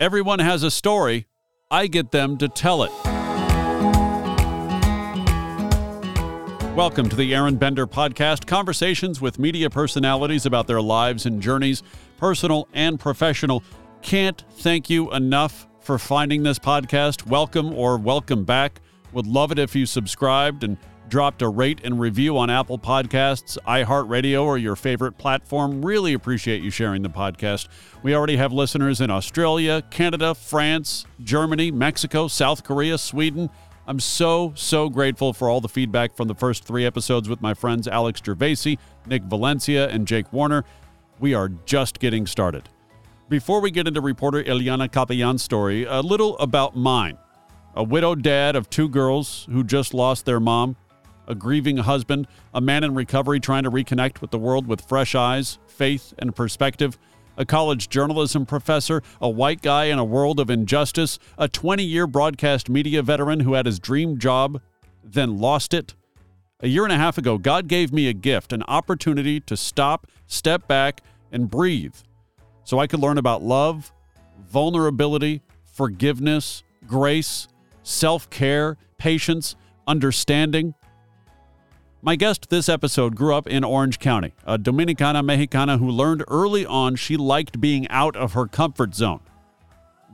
[0.00, 1.26] Everyone has a story.
[1.72, 2.92] I get them to tell it.
[6.76, 11.82] Welcome to the Aron Bender Podcast conversations with media personalities about their lives and journeys,
[12.16, 13.64] personal and professional.
[14.00, 17.26] Can't thank you enough for finding this podcast.
[17.26, 18.80] Welcome or welcome back.
[19.12, 20.76] Would love it if you subscribed and
[21.08, 25.84] dropped a rate and review on Apple Podcasts, iHeartRadio, or your favorite platform.
[25.84, 27.68] Really appreciate you sharing the podcast.
[28.02, 33.50] We already have listeners in Australia, Canada, France, Germany, Mexico, South Korea, Sweden.
[33.86, 37.54] I'm so, so grateful for all the feedback from the first three episodes with my
[37.54, 40.64] friends Alex Gervasi, Nick Valencia, and Jake Warner.
[41.18, 42.68] We are just getting started.
[43.28, 47.18] Before we get into reporter Ilyana Capellan's story, a little about mine.
[47.74, 50.76] A widowed dad of two girls who just lost their mom,
[51.28, 55.14] a grieving husband, a man in recovery trying to reconnect with the world with fresh
[55.14, 56.98] eyes, faith, and perspective,
[57.36, 62.06] a college journalism professor, a white guy in a world of injustice, a 20 year
[62.08, 64.60] broadcast media veteran who had his dream job,
[65.04, 65.94] then lost it.
[66.60, 70.08] A year and a half ago, God gave me a gift, an opportunity to stop,
[70.26, 71.94] step back, and breathe
[72.64, 73.92] so I could learn about love,
[74.50, 77.46] vulnerability, forgiveness, grace,
[77.82, 79.54] self care, patience,
[79.86, 80.74] understanding.
[82.00, 86.64] My guest this episode grew up in Orange County, a Dominicana Mexicana who learned early
[86.64, 89.18] on she liked being out of her comfort zone.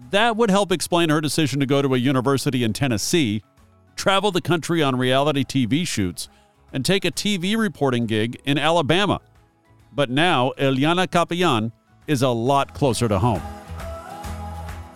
[0.08, 3.42] That would help explain her decision to go to a university in Tennessee,
[3.96, 6.30] travel the country on reality TV shoots,
[6.72, 9.20] and take a TV reporting gig in Alabama.
[9.92, 11.70] But now, Ilyana Capellan
[12.06, 13.42] is a lot closer to home.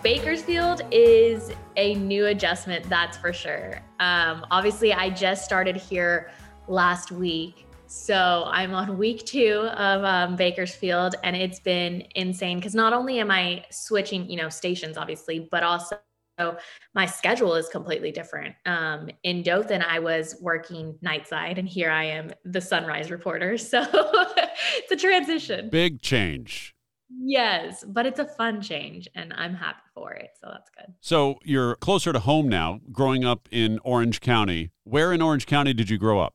[0.02, 3.82] Bakersfield is a new adjustment, that's for sure.
[4.00, 6.30] Um, obviously, I just started here
[6.68, 7.66] last week.
[7.86, 13.18] So I'm on week two of um, Bakersfield, and it's been insane because not only
[13.18, 15.98] am I switching, you know, stations, obviously, but also
[16.94, 18.54] my schedule is completely different.
[18.66, 23.56] Um, in Dothan, I was working nightside, and here I am, the sunrise reporter.
[23.68, 25.68] So it's a transition.
[25.70, 26.74] Big change.
[27.10, 30.30] Yes, but it's a fun change, and I'm happy for it.
[30.40, 30.94] So that's good.
[31.00, 34.70] So you're closer to home now, growing up in Orange County.
[34.84, 36.34] Where in Orange County did you grow up?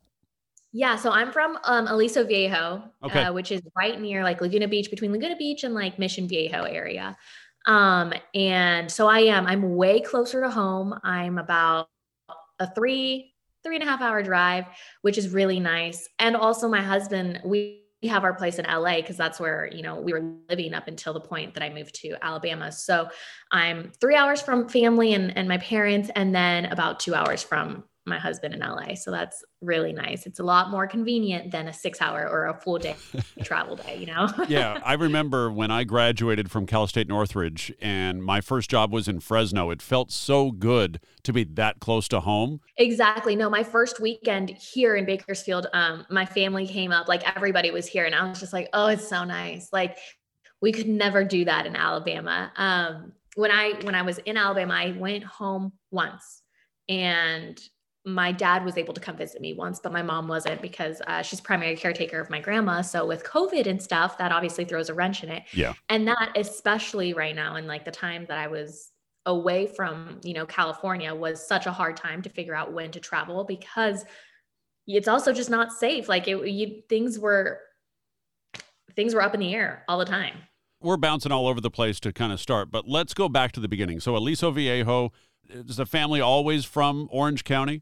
[0.75, 3.23] Yeah, so I'm from um, Aliso Viejo, Okay.
[3.23, 6.63] uh, which is right near like Laguna Beach, between Laguna Beach and like Mission Viejo
[6.63, 7.15] area.
[7.67, 9.45] Um, and so I am.
[9.45, 10.99] I'm way closer to home.
[11.03, 11.89] I'm about
[12.59, 14.65] a three three and a half hour drive,
[15.03, 16.09] which is really nice.
[16.19, 19.81] And also, my husband, we we have our place in LA because that's where you
[19.83, 22.71] know we were living up until the point that I moved to Alabama.
[22.71, 23.07] So
[23.51, 27.83] I'm three hours from family and and my parents, and then about two hours from
[28.05, 28.95] my husband in LA.
[28.95, 30.25] So that's really nice.
[30.25, 32.95] It's a lot more convenient than a six hour or a full day
[33.43, 34.27] travel day, you know?
[34.47, 39.07] yeah, I remember when I graduated from Cal State Northridge and my first job was
[39.07, 39.69] in Fresno.
[39.69, 42.59] It felt so good to be that close to home.
[42.77, 43.35] Exactly.
[43.35, 47.87] No, my first weekend here in Bakersfield, um, my family came up, like everybody was
[47.87, 49.69] here, and I was just like, oh, it's so nice.
[49.71, 49.97] Like
[50.61, 52.51] we could never do that in Alabama.
[52.57, 56.43] Um, when I when I was in Alabama, I went home once
[56.89, 57.59] and
[58.05, 61.21] my dad was able to come visit me once, but my mom wasn't because uh,
[61.21, 62.81] she's primary caretaker of my grandma.
[62.81, 65.43] So with COVID and stuff, that obviously throws a wrench in it.
[65.53, 65.73] Yeah.
[65.87, 68.91] And that, especially right now, in like the time that I was
[69.25, 72.99] away from, you know, California, was such a hard time to figure out when to
[72.99, 74.03] travel because
[74.85, 76.09] it's also just not safe.
[76.09, 77.61] Like it, you, things were,
[78.97, 80.35] things were up in the air all the time.
[80.81, 83.61] We're bouncing all over the place to kind of start, but let's go back to
[83.61, 84.01] the beginning.
[84.01, 85.13] So Aliso Viejo,
[85.49, 87.81] is the family always from Orange County?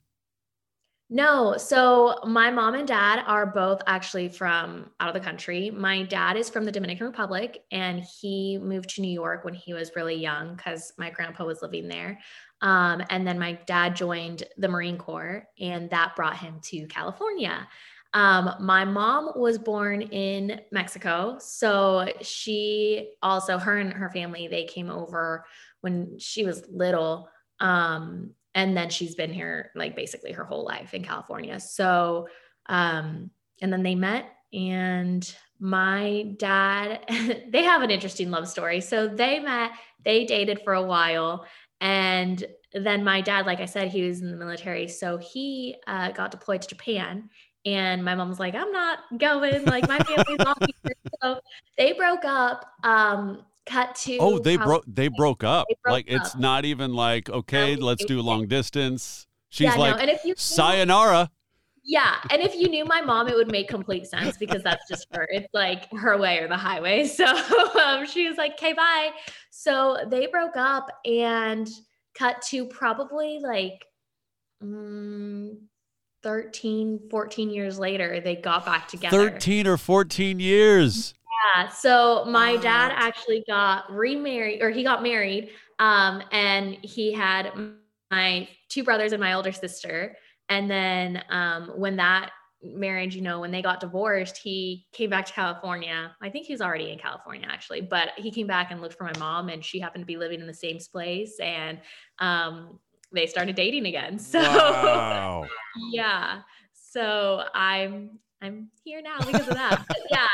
[1.14, 1.58] No.
[1.58, 5.70] So my mom and dad are both actually from out of the country.
[5.70, 9.74] My dad is from the Dominican Republic and he moved to New York when he
[9.74, 12.18] was really young because my grandpa was living there.
[12.62, 17.68] Um, and then my dad joined the Marine Corps and that brought him to California.
[18.14, 21.36] Um, my mom was born in Mexico.
[21.42, 25.44] So she also, her and her family, they came over
[25.82, 27.28] when she was little.
[27.60, 31.60] Um, and then she's been here like basically her whole life in California.
[31.60, 32.28] So,
[32.68, 33.32] um,
[33.62, 37.06] and then they met, and my dad,
[37.50, 38.82] they have an interesting love story.
[38.82, 39.72] So they met,
[40.04, 41.46] they dated for a while,
[41.80, 42.44] and
[42.74, 46.32] then my dad, like I said, he was in the military, so he uh, got
[46.32, 47.30] deployed to Japan.
[47.66, 49.66] And my mom was like, I'm not going.
[49.66, 50.96] Like my family's all here.
[51.22, 51.40] So
[51.78, 52.66] they broke up.
[52.84, 55.68] Um, cut to Oh, they broke they broke up.
[55.70, 59.28] They broke like it's not even like, okay, No, let's do long distance.
[59.50, 61.30] She's Yeah, no, like and if you sayonara.
[61.84, 62.18] Yeah.
[62.30, 65.28] And if you knew my mom, it would make complete sense because that's just her.
[65.32, 67.08] It's like her way or the highway.
[67.12, 69.12] So um, she was like, okay, bye.
[69.50, 71.68] So they broke up and
[72.14, 73.84] cut to probably like
[74.64, 75.58] mm,
[76.24, 79.32] 13, 14 years later, they got back together.
[79.32, 81.14] 13 or 14 years.
[81.56, 81.68] Yeah.
[81.70, 85.50] So my dad actually got remarried or he got married.
[85.80, 87.52] Um, and he had
[88.12, 90.16] my two brothers and my older sister.
[90.50, 92.32] And then um, when that
[92.64, 96.16] marriage, you know, when they got divorced, he came back to California.
[96.22, 99.06] I think he was already in California actually, but he came back and looked for
[99.06, 101.80] my mom and she happened to be living in the same place and
[102.20, 102.80] um,
[103.12, 104.20] they started dating again.
[104.32, 105.46] So wow.
[105.92, 106.42] yeah.
[106.74, 109.86] So I'm I'm here now because of that.
[110.10, 110.28] yeah,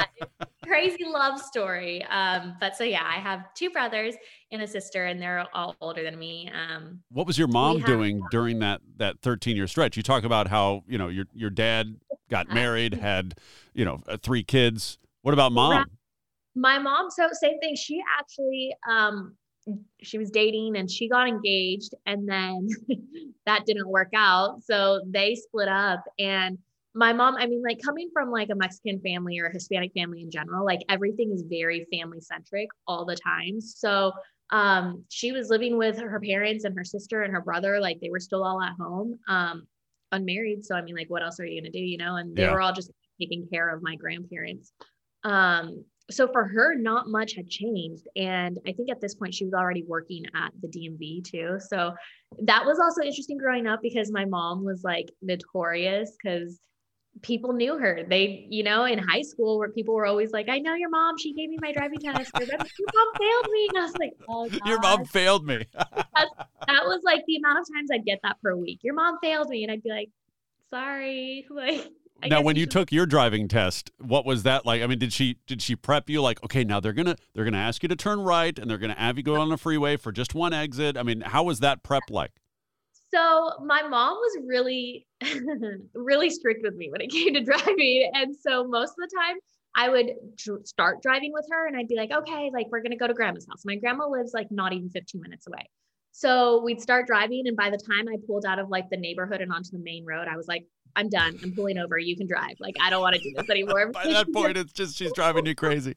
[0.68, 2.04] crazy love story.
[2.06, 4.16] Um, but so yeah, I have two brothers
[4.52, 6.50] and a sister, and they're all older than me.
[6.54, 9.98] Um, what was your mom doing during that that 13 year stretch?
[9.98, 11.96] You talk about how you know your your dad
[12.30, 13.40] got married, had
[13.74, 14.98] you know uh, three kids.
[15.22, 15.86] What about mom?
[16.56, 17.76] My mom, so same thing.
[17.76, 19.36] She actually um,
[20.02, 22.68] she was dating and she got engaged, and then
[23.46, 26.58] that didn't work out, so they split up and
[26.98, 30.24] my mom, I mean, like coming from like a Mexican family or a Hispanic family
[30.24, 33.62] in general, like everything is very family centric all the time.
[33.62, 34.12] So
[34.50, 38.10] um, she was living with her parents and her sister and her brother, like they
[38.10, 39.68] were still all at home, um,
[40.12, 40.66] unmarried.
[40.66, 42.16] So I mean, like, what else are you gonna do, you know?
[42.16, 42.52] And they yeah.
[42.52, 42.92] were all just
[43.22, 44.72] taking care of my grandparents.
[45.24, 48.08] Um, so for her, not much had changed.
[48.16, 51.58] And I think at this point, she was already working at the DMV too.
[51.60, 51.94] So
[52.44, 56.60] that was also interesting growing up because my mom was like notorious because
[57.22, 58.04] people knew her.
[58.08, 61.18] They, you know, in high school where people were always like, I know your mom,
[61.18, 62.32] she gave me my driving test.
[62.40, 63.68] your mom failed me.
[63.70, 64.50] And I was like, oh.
[64.66, 65.66] Your mom failed me.
[65.74, 68.80] that was like the amount of times I'd get that per week.
[68.82, 69.64] Your mom failed me.
[69.64, 70.10] And I'd be like,
[70.70, 71.46] sorry.
[71.58, 71.92] Like,
[72.24, 75.14] I now when you, took your driving test what was that like i mean did
[75.14, 77.96] she did she prep you like okay now they're gonna they're gonna ask you to
[77.96, 80.98] turn right and they're gonna have you go on the freeway for just one exit
[80.98, 82.32] i mean how was that prep like
[83.14, 85.08] so my mom was really,
[85.94, 88.12] really strict with me when it came to driving.
[88.14, 89.38] And so most of the time
[89.76, 92.92] I would dr- start driving with her and I'd be like, okay, like we're going
[92.92, 93.64] to go to grandma's house.
[93.66, 95.70] My grandma lives like not even 15 minutes away.
[96.12, 97.44] So we'd start driving.
[97.46, 100.04] And by the time I pulled out of like the neighborhood and onto the main
[100.04, 100.66] road, I was like,
[100.96, 101.38] I'm done.
[101.44, 102.00] I'm pulling over.
[102.00, 102.56] You can drive.
[102.60, 103.92] Like, I don't want to do this anymore.
[103.92, 105.96] by that point, it's just she's driving you crazy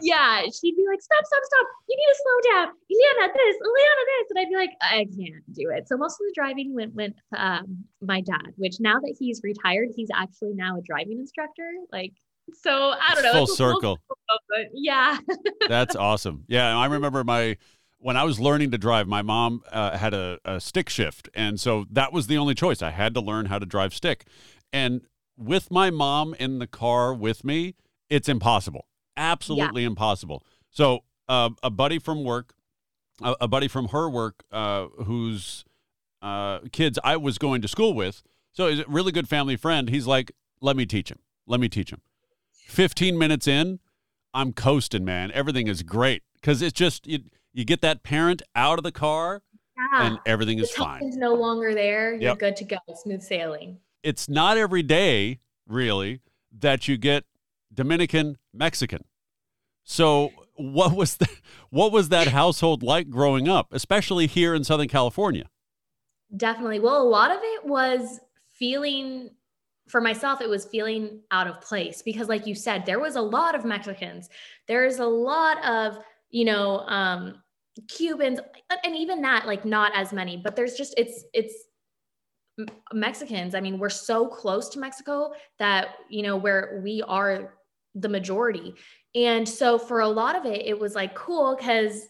[0.00, 1.66] yeah, she'd be like, stop, stop, stop.
[1.88, 2.68] You need to slow down.
[2.68, 4.30] Ilyana, this, Ilyana, this.
[4.30, 5.88] And I'd be like, I can't do it.
[5.88, 9.88] So most of the driving went with um, my dad, which now that he's retired,
[9.94, 11.70] he's actually now a driving instructor.
[11.92, 12.12] Like,
[12.52, 13.32] so I don't know.
[13.32, 13.98] Full circle.
[14.74, 15.18] yeah.
[15.68, 16.44] That's awesome.
[16.48, 16.76] Yeah.
[16.76, 17.56] I remember my,
[17.98, 21.28] when I was learning to drive, my mom uh, had a, a stick shift.
[21.34, 22.82] And so that was the only choice.
[22.82, 24.26] I had to learn how to drive stick.
[24.72, 25.02] And
[25.36, 27.74] with my mom in the car with me,
[28.08, 28.86] it's impossible
[29.20, 29.88] absolutely yeah.
[29.88, 30.44] impossible.
[30.70, 32.54] So uh, a buddy from work,
[33.22, 35.64] a, a buddy from her work, uh, whose
[36.22, 38.22] uh, kids I was going to school with,
[38.52, 39.88] so he's a really good family friend.
[39.88, 41.20] He's like, "Let me teach him.
[41.46, 42.00] Let me teach him."
[42.52, 43.78] Fifteen minutes in,
[44.34, 45.30] I'm coasting, man.
[45.32, 47.20] Everything is great because it's just you,
[47.52, 49.42] you get that parent out of the car
[49.76, 50.06] yeah.
[50.06, 51.02] and everything is fine.
[51.04, 52.12] Is no longer there.
[52.12, 52.38] You're yep.
[52.38, 52.76] good to go.
[52.94, 53.78] Smooth sailing.
[54.02, 56.20] It's not every day, really,
[56.58, 57.24] that you get
[57.72, 59.04] Dominican Mexican.
[59.90, 61.26] So what was the,
[61.70, 65.50] what was that household like growing up, especially here in Southern California?
[66.36, 66.78] Definitely.
[66.78, 68.20] Well, a lot of it was
[68.54, 69.30] feeling
[69.88, 73.20] for myself it was feeling out of place because like you said there was a
[73.20, 74.30] lot of Mexicans.
[74.68, 75.98] There's a lot of,
[76.30, 77.42] you know, um
[77.88, 78.38] Cubans
[78.84, 81.54] and even that like not as many, but there's just it's it's
[82.92, 83.56] Mexicans.
[83.56, 87.54] I mean, we're so close to Mexico that, you know, where we are
[87.94, 88.74] the majority.
[89.14, 92.06] And so for a lot of it, it was like cool because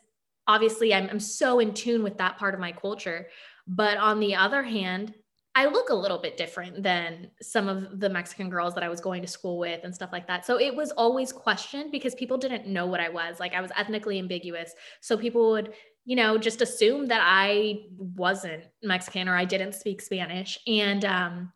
[0.46, 3.28] obviously I'm, I'm so in tune with that part of my culture.
[3.66, 5.14] But on the other hand,
[5.54, 9.00] I look a little bit different than some of the Mexican girls that I was
[9.00, 10.46] going to school with and stuff like that.
[10.46, 13.40] So it was always questioned because people didn't know what I was.
[13.40, 14.72] Like I was ethnically ambiguous.
[15.00, 15.72] So people would,
[16.04, 20.58] you know, just assume that I wasn't Mexican or I didn't speak Spanish.
[20.68, 21.52] And um,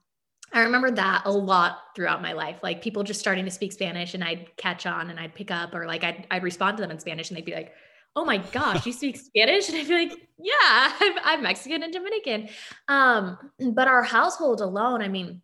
[0.54, 2.60] I remember that a lot throughout my life.
[2.62, 5.74] Like people just starting to speak Spanish and I'd catch on and I'd pick up
[5.74, 7.72] or like I'd, I'd respond to them in Spanish and they'd be like,
[8.14, 9.68] oh my gosh, you speak Spanish?
[9.68, 10.52] And I'd be like, yeah,
[11.00, 12.48] I'm, I'm Mexican and Dominican.
[12.86, 13.36] Um,
[13.72, 15.42] but our household alone, I mean,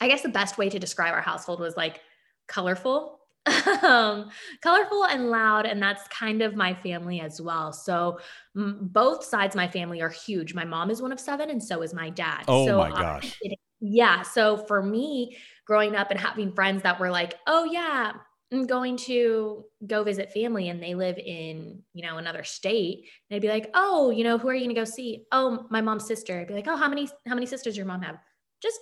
[0.00, 2.00] I guess the best way to describe our household was like
[2.48, 3.20] colorful,
[3.82, 4.30] um,
[4.62, 5.66] colorful and loud.
[5.66, 7.74] And that's kind of my family as well.
[7.74, 8.18] So
[8.56, 10.54] m- both sides of my family are huge.
[10.54, 12.44] My mom is one of seven and so is my dad.
[12.48, 13.38] Oh so my gosh.
[13.80, 14.22] Yeah.
[14.22, 18.12] So for me, growing up and having friends that were like, oh, yeah,
[18.52, 23.38] I'm going to go visit family and they live in, you know, another state, they'd
[23.40, 26.04] be like, "Oh, you know, who are you going to go see?" "Oh, my mom's
[26.06, 28.16] sister." I'd be like, "Oh, how many how many sisters your mom have?"
[28.60, 28.80] "Just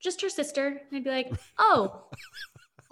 [0.00, 2.08] just her sister." And I'd be like, "Oh."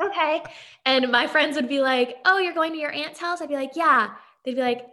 [0.03, 0.43] okay.
[0.87, 3.55] And my friends would be like, "Oh, you're going to your aunt's house?" I'd be
[3.57, 4.11] like, "Yeah."
[4.45, 4.87] They'd be like,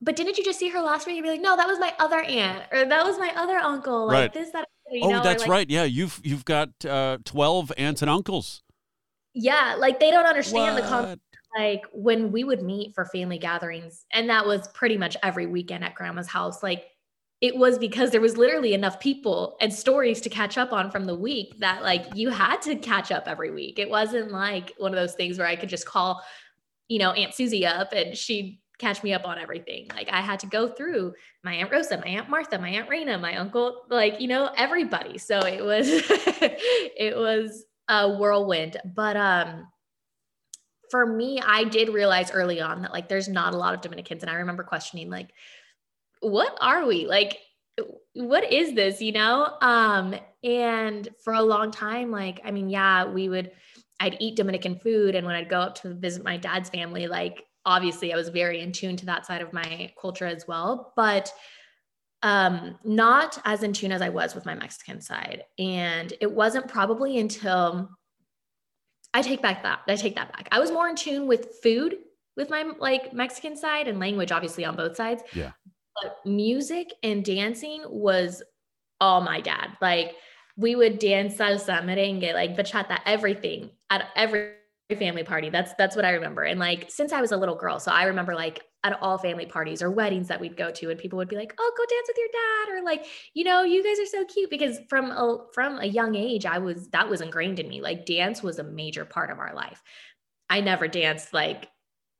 [0.00, 1.94] "But didn't you just see her last week?" I'd be like, "No, that was my
[1.98, 4.34] other aunt or that was my other uncle." Like Right.
[4.34, 5.70] this that you oh, know, that's like, right.
[5.70, 8.62] Yeah, you've you've got uh, twelve aunts and uncles.
[9.34, 10.88] Yeah, like they don't understand the What?
[10.88, 11.22] concept
[11.56, 15.84] like when we would meet for family gatherings and that was pretty much every weekend
[15.84, 16.86] at grandma's house like
[17.40, 21.04] it was because there was literally enough people and stories to catch up on from
[21.04, 24.92] the week that like you had to catch up every week it wasn't like one
[24.92, 26.22] of those things where i could just call
[26.88, 30.38] you know aunt susie up and she'd catch me up on everything like i had
[30.38, 34.20] to go through my aunt rosa my aunt martha my aunt Raina, my uncle like
[34.20, 39.66] you know everybody so it was it was a whirlwind but um
[40.90, 44.22] for me, I did realize early on that like there's not a lot of Dominicans.
[44.22, 45.30] And I remember questioning, like,
[46.20, 47.06] what are we?
[47.06, 47.38] Like,
[48.14, 49.56] what is this, you know?
[49.60, 53.50] Um, and for a long time, like, I mean, yeah, we would
[53.98, 55.14] I'd eat Dominican food.
[55.14, 58.60] And when I'd go up to visit my dad's family, like obviously I was very
[58.60, 60.92] in tune to that side of my culture as well.
[60.96, 61.32] But
[62.22, 65.44] um not as in tune as I was with my Mexican side.
[65.58, 67.90] And it wasn't probably until
[69.12, 69.80] I take back that.
[69.88, 70.48] I take that back.
[70.50, 71.96] I was more in tune with food
[72.36, 75.22] with my like Mexican side and language, obviously on both sides.
[75.32, 75.52] Yeah.
[76.02, 78.42] But music and dancing was
[79.00, 79.70] all my dad.
[79.80, 80.14] Like
[80.56, 84.52] we would dance salsa, merengue, like bachata, everything at every
[84.94, 85.50] family party.
[85.50, 86.44] That's that's what I remember.
[86.44, 89.46] And like since I was a little girl, so I remember like at all family
[89.46, 92.06] parties or weddings that we'd go to, and people would be like, "Oh, go dance
[92.06, 94.48] with your dad," or like, you know, you guys are so cute.
[94.48, 97.80] Because from a from a young age, I was that was ingrained in me.
[97.80, 99.82] Like dance was a major part of our life.
[100.48, 101.68] I never danced like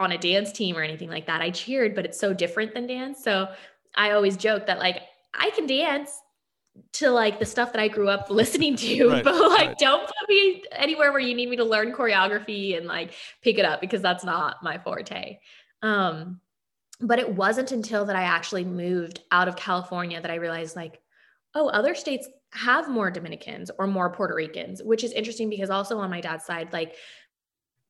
[0.01, 1.43] on a dance team or anything like that.
[1.43, 3.23] I cheered, but it's so different than dance.
[3.23, 3.49] So
[3.95, 5.03] I always joke that like
[5.35, 6.11] I can dance
[6.95, 9.79] to like the stuff that I grew up listening to, Right, but like right.
[9.79, 13.65] don't put me anywhere where you need me to learn choreography and like pick it
[13.65, 15.39] up because that's not my forte.
[15.83, 16.41] Um,
[17.01, 21.01] but it wasn't until that I actually moved out of California that I realized like,
[21.55, 25.99] oh, other states have more Dominicans or more Puerto Ricans, which is interesting because also
[25.99, 26.95] on my dad's side, like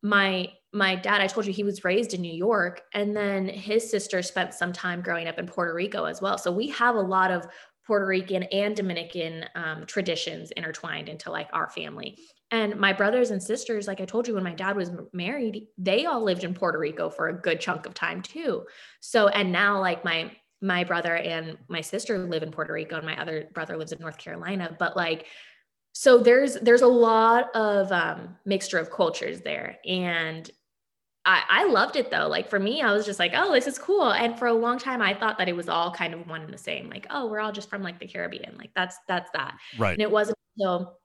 [0.03, 3.91] my my dad i told you he was raised in new york and then his
[3.91, 7.01] sister spent some time growing up in puerto rico as well so we have a
[7.01, 7.47] lot of
[7.87, 12.19] puerto rican and dominican um, traditions intertwined into like our family.
[12.51, 16.07] And my brothers and sisters like i told you when my dad was married they
[16.07, 18.65] all lived in puerto rico for a good chunk of time too.
[19.01, 23.07] So and now like my my brother and my sister live in puerto rico and
[23.07, 24.75] my other brother lives in north carolina.
[24.79, 25.27] But like
[25.99, 29.79] so there's there's a lot of um, mixture of cultures there.
[29.87, 30.49] And
[31.27, 32.29] I, I loved it though.
[32.29, 34.13] Like for me i was just like oh this is cool.
[34.13, 36.55] And for a long time i thought that it was all kind of one and
[36.55, 38.57] the same like oh we're all just from like the caribbean.
[38.57, 39.59] Like that's that's that.
[39.77, 39.93] Right.
[39.93, 40.99] and it wasn't until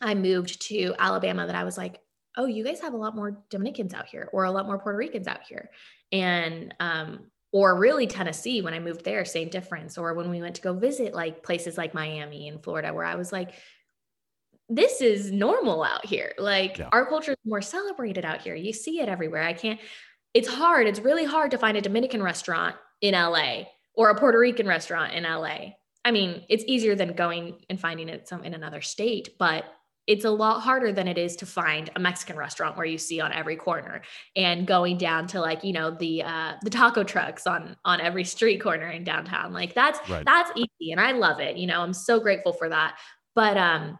[0.00, 2.00] i moved to alabama that i was like
[2.36, 4.98] oh you guys have a lot more dominicans out here or a lot more puerto
[4.98, 5.70] ricans out here.
[6.12, 9.96] And um or really tennessee when i moved there same difference.
[9.96, 13.14] Or when we went to go visit like places like miami and florida where i
[13.14, 13.52] was like
[14.68, 16.32] this is normal out here.
[16.38, 16.88] Like Yeah.
[16.92, 18.54] our culture is more celebrated out here.
[18.54, 19.42] You see it everywhere.
[19.42, 19.80] I can't,
[20.34, 20.86] it's hard.
[20.86, 23.62] It's really hard to find a Dominican restaurant in LA
[23.94, 25.70] or a Puerto Rican restaurant in LA.
[26.04, 29.64] I mean, it's easier than going and finding it some in another state, but
[30.06, 33.20] it's a lot harder than it is to find a Mexican restaurant where you see
[33.20, 34.00] on every corner
[34.36, 38.24] and going down to like, you know, the uh the taco trucks on on every
[38.24, 39.52] street corner in downtown.
[39.52, 40.24] Like that's Right.
[40.24, 41.56] that's easy and I love it.
[41.58, 42.98] You know, I'm so grateful for that.
[43.34, 43.98] But um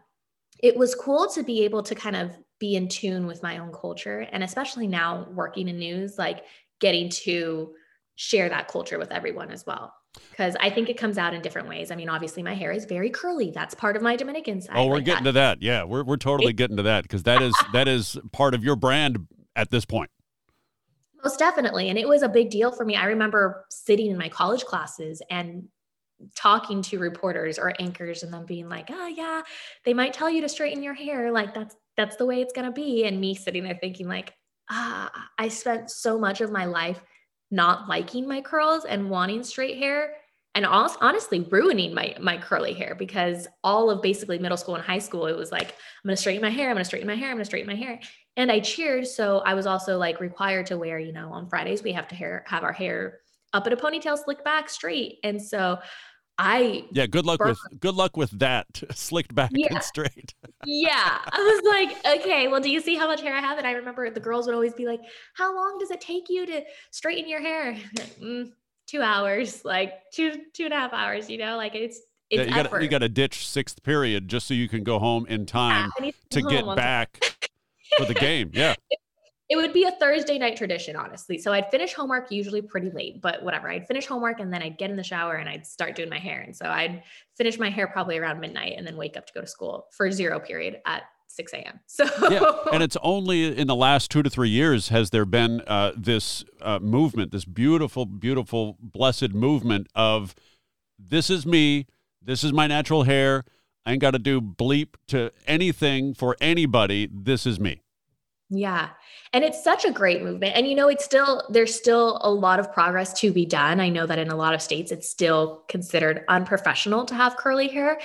[0.61, 3.71] it was cool to be able to kind of be in tune with my own
[3.71, 6.43] culture and especially now working in news like
[6.79, 7.73] getting to
[8.15, 9.93] share that culture with everyone as well
[10.31, 12.83] because i think it comes out in different ways i mean obviously my hair is
[12.85, 15.29] very curly that's part of my dominican side Oh, we're like getting that.
[15.29, 15.61] to that.
[15.61, 18.75] Yeah, we're we're totally getting to that because that is that is part of your
[18.75, 19.25] brand
[19.55, 20.09] at this point.
[21.23, 21.89] Most definitely.
[21.89, 22.95] And it was a big deal for me.
[22.95, 25.67] I remember sitting in my college classes and
[26.35, 29.41] talking to reporters or anchors and them being like, oh yeah,
[29.85, 31.31] they might tell you to straighten your hair.
[31.31, 33.05] Like that's that's the way it's gonna be.
[33.05, 34.33] And me sitting there thinking, like,
[34.69, 37.01] ah, I spent so much of my life
[37.51, 40.13] not liking my curls and wanting straight hair
[40.55, 44.83] and hon- honestly ruining my my curly hair because all of basically middle school and
[44.83, 47.07] high school it was like i'm going to straighten my hair i'm going to straighten
[47.07, 47.99] my hair i'm going to straighten my hair
[48.39, 49.05] and I cheered.
[49.05, 52.15] So I was also like required to wear, you know, on Fridays we have to
[52.15, 53.19] hair have our hair
[53.51, 55.17] up in a ponytail, slick back, straight.
[55.25, 55.79] And so
[56.41, 57.05] I yeah.
[57.05, 59.67] Good luck with good luck with that slicked back yeah.
[59.71, 60.33] and straight.
[60.65, 63.57] yeah, I was like, okay, well, do you see how much hair I have?
[63.57, 65.01] And I remember the girls would always be like,
[65.33, 67.73] "How long does it take you to straighten your hair?"
[68.21, 68.51] mm,
[68.87, 71.29] two hours, like two two and a half hours.
[71.29, 74.47] You know, like it's it's yeah, you got you got to ditch sixth period just
[74.47, 77.35] so you can go home in time yeah, to, to get back
[77.97, 78.51] for the game.
[78.53, 78.75] Yeah.
[79.49, 81.39] It would be a Thursday night tradition, honestly.
[81.39, 83.69] So I'd finish homework usually pretty late, but whatever.
[83.69, 86.19] I'd finish homework and then I'd get in the shower and I'd start doing my
[86.19, 86.41] hair.
[86.41, 87.01] And so I'd
[87.35, 90.11] finish my hair probably around midnight and then wake up to go to school for
[90.11, 91.79] zero period at 6 a.m.
[91.87, 95.61] So yeah, and it's only in the last two to three years has there been
[95.61, 100.35] uh, this uh, movement, this beautiful, beautiful, blessed movement of
[100.99, 101.87] this is me,
[102.21, 103.45] this is my natural hair.
[103.85, 107.09] I ain't got to do bleep to anything for anybody.
[107.11, 107.81] This is me.
[108.49, 108.89] Yeah.
[109.31, 110.55] And it's such a great movement.
[110.55, 113.79] And you know, it's still, there's still a lot of progress to be done.
[113.79, 117.67] I know that in a lot of states, it's still considered unprofessional to have curly
[117.67, 117.99] hair.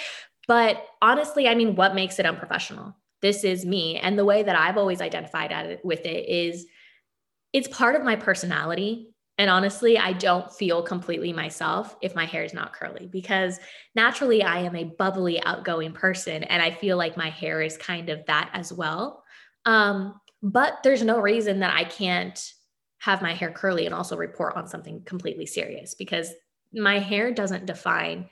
[0.46, 2.94] But honestly, I mean, what makes it unprofessional?
[3.22, 3.96] This is me.
[3.96, 6.66] And the way that I've always identified it, with it is
[7.54, 9.14] it's part of my personality.
[9.38, 13.58] And honestly, I don't feel completely myself if my hair is not curly because
[13.94, 16.44] naturally I am a bubbly, outgoing person.
[16.44, 19.24] And I feel like my hair is kind of that as well.
[19.64, 22.52] Um, but there's no reason that I can't
[22.98, 26.32] have my hair curly and also report on something completely serious because
[26.72, 28.28] my hair doesn't define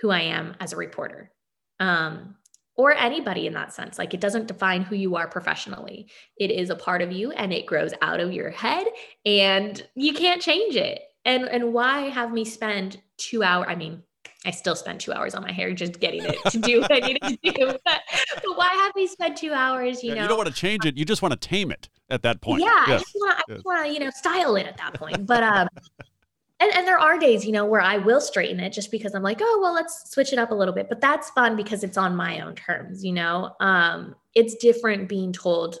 [0.00, 1.32] who I am as a reporter.
[1.80, 2.36] Um,
[2.76, 3.98] or anybody in that sense.
[3.98, 6.08] Like it doesn't define who you are professionally.
[6.38, 8.86] It is a part of you and it grows out of your head
[9.24, 11.00] and you can't change it.
[11.24, 14.02] And and why have me spend 2 hours I mean,
[14.44, 16.98] I still spend 2 hours on my hair just getting it to do what I
[16.98, 17.78] need to do.
[17.84, 18.02] But,
[18.54, 20.22] why have we spent 2 hours, you yeah, know?
[20.22, 22.62] You don't want to change it, you just want to tame it at that point.
[22.62, 22.88] Yeah, yes.
[22.88, 25.26] I just want I just want to, you know, style it at that point.
[25.26, 25.68] But um
[26.60, 29.22] and, and there are days, you know, where I will straighten it just because I'm
[29.22, 30.88] like, oh, well, let's switch it up a little bit.
[30.88, 33.54] But that's fun because it's on my own terms, you know.
[33.60, 35.78] Um, it's different being told,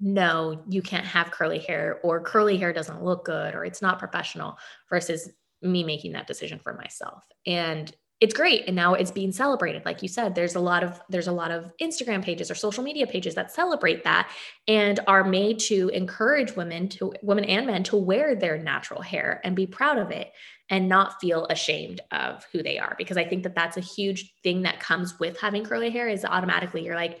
[0.00, 3.98] no, you can't have curly hair, or curly hair doesn't look good, or it's not
[3.98, 4.58] professional,
[4.90, 5.30] versus
[5.62, 7.24] me making that decision for myself.
[7.46, 11.00] And it's great and now it's being celebrated like you said there's a lot of
[11.08, 14.30] there's a lot of instagram pages or social media pages that celebrate that
[14.66, 19.40] and are made to encourage women to women and men to wear their natural hair
[19.44, 20.32] and be proud of it
[20.70, 24.34] and not feel ashamed of who they are because i think that that's a huge
[24.42, 27.20] thing that comes with having curly hair is automatically you're like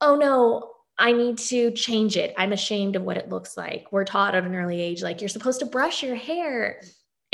[0.00, 2.34] oh no I need to change it.
[2.38, 3.86] I'm ashamed of what it looks like.
[3.90, 6.80] We're taught at an early age, like you're supposed to brush your hair.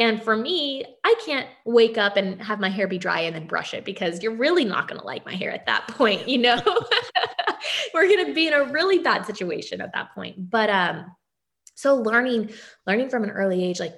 [0.01, 3.47] And for me, I can't wake up and have my hair be dry and then
[3.47, 6.39] brush it because you're really not going to like my hair at that point, you
[6.39, 6.59] know?
[7.95, 10.51] We're going to be in a really bad situation at that point.
[10.51, 11.15] But um
[11.75, 12.51] so learning
[12.87, 13.95] learning from an early age like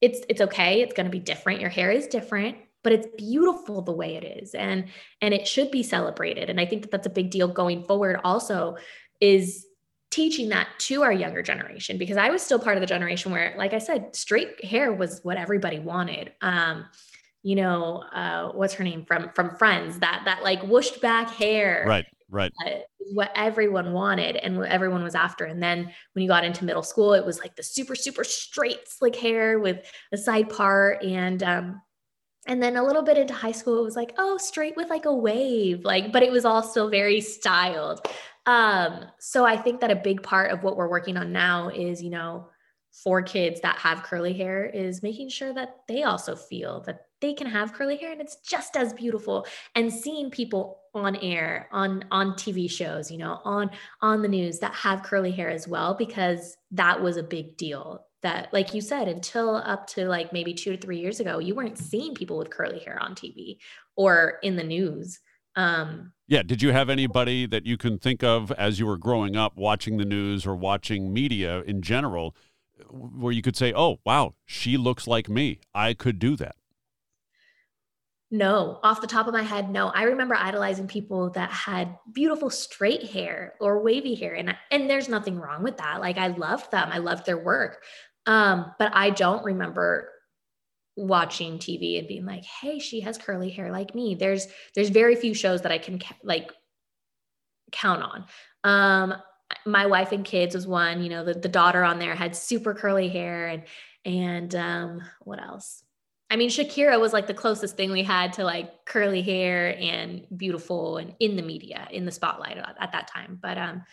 [0.00, 1.60] it's it's okay, it's going to be different.
[1.60, 4.86] Your hair is different, but it's beautiful the way it is and
[5.22, 6.50] and it should be celebrated.
[6.50, 8.76] And I think that that's a big deal going forward also
[9.20, 9.67] is
[10.10, 13.54] teaching that to our younger generation because I was still part of the generation where,
[13.58, 16.32] like I said, straight hair was what everybody wanted.
[16.40, 16.86] Um,
[17.42, 19.98] you know, uh, what's her name from from Friends?
[20.00, 22.06] That that like whooshed back hair, right?
[22.30, 22.52] Right.
[22.66, 22.70] Uh,
[23.12, 25.46] what everyone wanted and what everyone was after.
[25.46, 28.86] And then when you got into middle school, it was like the super super straight
[28.86, 29.78] slick hair with
[30.12, 31.80] a side part and um,
[32.46, 35.04] and then a little bit into high school it was like oh straight with like
[35.04, 38.00] a wave like but it was all still very styled
[38.48, 42.02] um, so I think that a big part of what we're working on now is,
[42.02, 42.48] you know,
[43.04, 47.34] for kids that have curly hair is making sure that they also feel that they
[47.34, 49.46] can have curly hair and it's just as beautiful.
[49.74, 54.58] And seeing people on air on on TV shows you know on on the news
[54.58, 58.80] that have curly hair as well because that was a big deal that like you
[58.80, 62.38] said until up to like maybe 2 to 3 years ago you weren't seeing people
[62.38, 63.58] with curly hair on TV
[63.96, 65.20] or in the news.
[65.54, 66.42] Um, yeah.
[66.42, 69.96] Did you have anybody that you can think of as you were growing up watching
[69.96, 72.36] the news or watching media in general
[72.90, 75.58] where you could say, oh, wow, she looks like me?
[75.74, 76.54] I could do that?
[78.30, 79.88] No, off the top of my head, no.
[79.88, 85.08] I remember idolizing people that had beautiful straight hair or wavy hair, and and there's
[85.08, 86.00] nothing wrong with that.
[86.02, 87.82] Like I loved them, I loved their work,
[88.26, 90.10] um, but I don't remember
[90.98, 95.14] watching TV and being like, "Hey, she has curly hair like me." There's there's very
[95.16, 96.52] few shows that I can like
[97.72, 98.24] count on.
[98.64, 99.14] Um
[99.64, 102.74] my wife and kids was one, you know, the, the daughter on there had super
[102.74, 103.62] curly hair and
[104.04, 105.82] and um what else?
[106.30, 110.26] I mean, Shakira was like the closest thing we had to like curly hair and
[110.36, 113.38] beautiful and in the media, in the spotlight at, at that time.
[113.40, 113.84] But um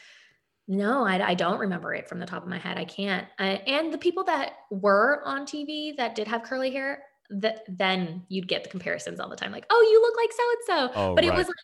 [0.68, 2.78] no, I, I, don't remember it from the top of my head.
[2.78, 3.28] I can't.
[3.40, 8.24] Uh, and the people that were on TV that did have curly hair, that then
[8.30, 11.16] you'd get the comparisons all the time, like, oh, you look like so and so.
[11.16, 11.56] But it was like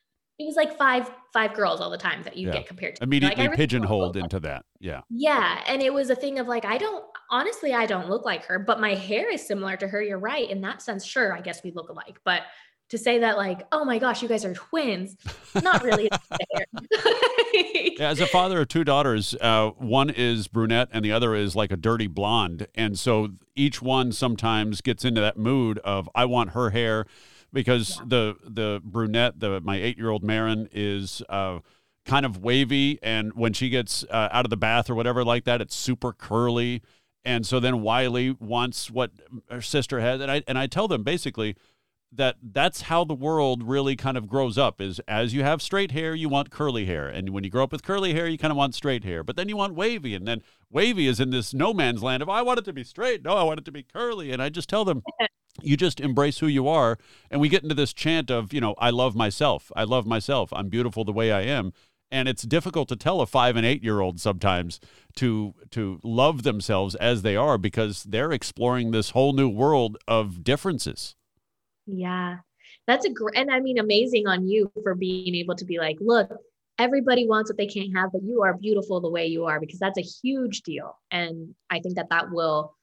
[0.41, 2.53] it was like five five girls all the time that you yeah.
[2.53, 3.03] get compared to.
[3.03, 4.65] Immediately like, really pigeonholed into that.
[4.79, 5.01] Yeah.
[5.09, 5.61] Yeah.
[5.67, 8.59] And it was a thing of like, I don't honestly, I don't look like her,
[8.59, 10.01] but my hair is similar to her.
[10.01, 10.49] You're right.
[10.49, 12.19] In that sense, sure, I guess we look alike.
[12.25, 12.41] But
[12.91, 15.15] to say that like, oh my gosh, you guys are twins,
[15.63, 16.09] not really
[17.53, 21.55] yeah, as a father of two daughters, uh, one is brunette and the other is
[21.55, 22.67] like a dirty blonde.
[22.75, 27.05] And so each one sometimes gets into that mood of I want her hair
[27.53, 28.03] because yeah.
[28.07, 31.59] the the brunette, the my eight year old Marin is uh,
[32.05, 35.45] kind of wavy, and when she gets uh, out of the bath or whatever like
[35.45, 36.81] that, it's super curly.
[37.23, 39.11] And so then Wiley wants what
[39.49, 41.55] her sister has, and I and I tell them basically
[42.13, 45.91] that that's how the world really kind of grows up is as you have straight
[45.91, 47.07] hair you want curly hair.
[47.07, 49.23] And when you grow up with curly hair you kind of want straight hair.
[49.23, 52.29] But then you want wavy and then wavy is in this no man's land of
[52.29, 53.23] i want it to be straight.
[53.23, 54.31] No i want it to be curly.
[54.31, 55.03] And i just tell them
[55.61, 56.97] you just embrace who you are.
[57.29, 59.71] And we get into this chant of you know i love myself.
[59.75, 60.51] I love myself.
[60.51, 61.71] I'm beautiful the way i am.
[62.13, 64.81] And it's difficult to tell a five and eight year old sometimes
[65.15, 70.43] to to love themselves as they are because they're exploring this whole new world of
[70.43, 71.15] differences
[71.85, 72.37] yeah.
[72.87, 75.97] That's a great and i mean amazing on you for being able to be like
[75.99, 76.31] look
[76.79, 79.79] everybody wants what they can't have but you are beautiful the way you are because
[79.79, 82.75] that's a huge deal and i think that that will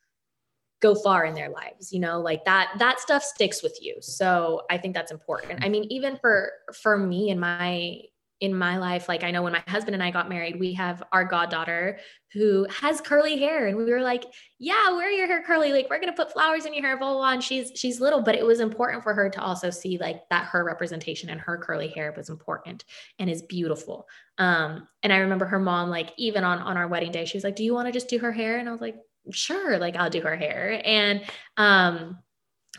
[0.80, 2.20] go far in their lives you know?
[2.20, 5.64] Like that that stuff sticks with you so i think that's important.
[5.64, 8.02] I mean even for for me and my
[8.40, 11.02] in my life like i know when my husband and i got married we have
[11.12, 11.98] our goddaughter
[12.32, 14.24] who has curly hair and we were like
[14.58, 17.18] yeah wear your hair curly like we're gonna put flowers in your hair blah, blah,
[17.18, 17.32] blah.
[17.32, 20.44] and she's she's little but it was important for her to also see like that
[20.44, 22.84] her representation and her curly hair was important
[23.18, 24.06] and is beautiful
[24.38, 27.44] um and i remember her mom like even on on our wedding day she was
[27.44, 28.96] like do you want to just do her hair and i was like
[29.32, 30.80] sure, like I'll do her hair.
[30.84, 31.22] And
[31.56, 32.18] um,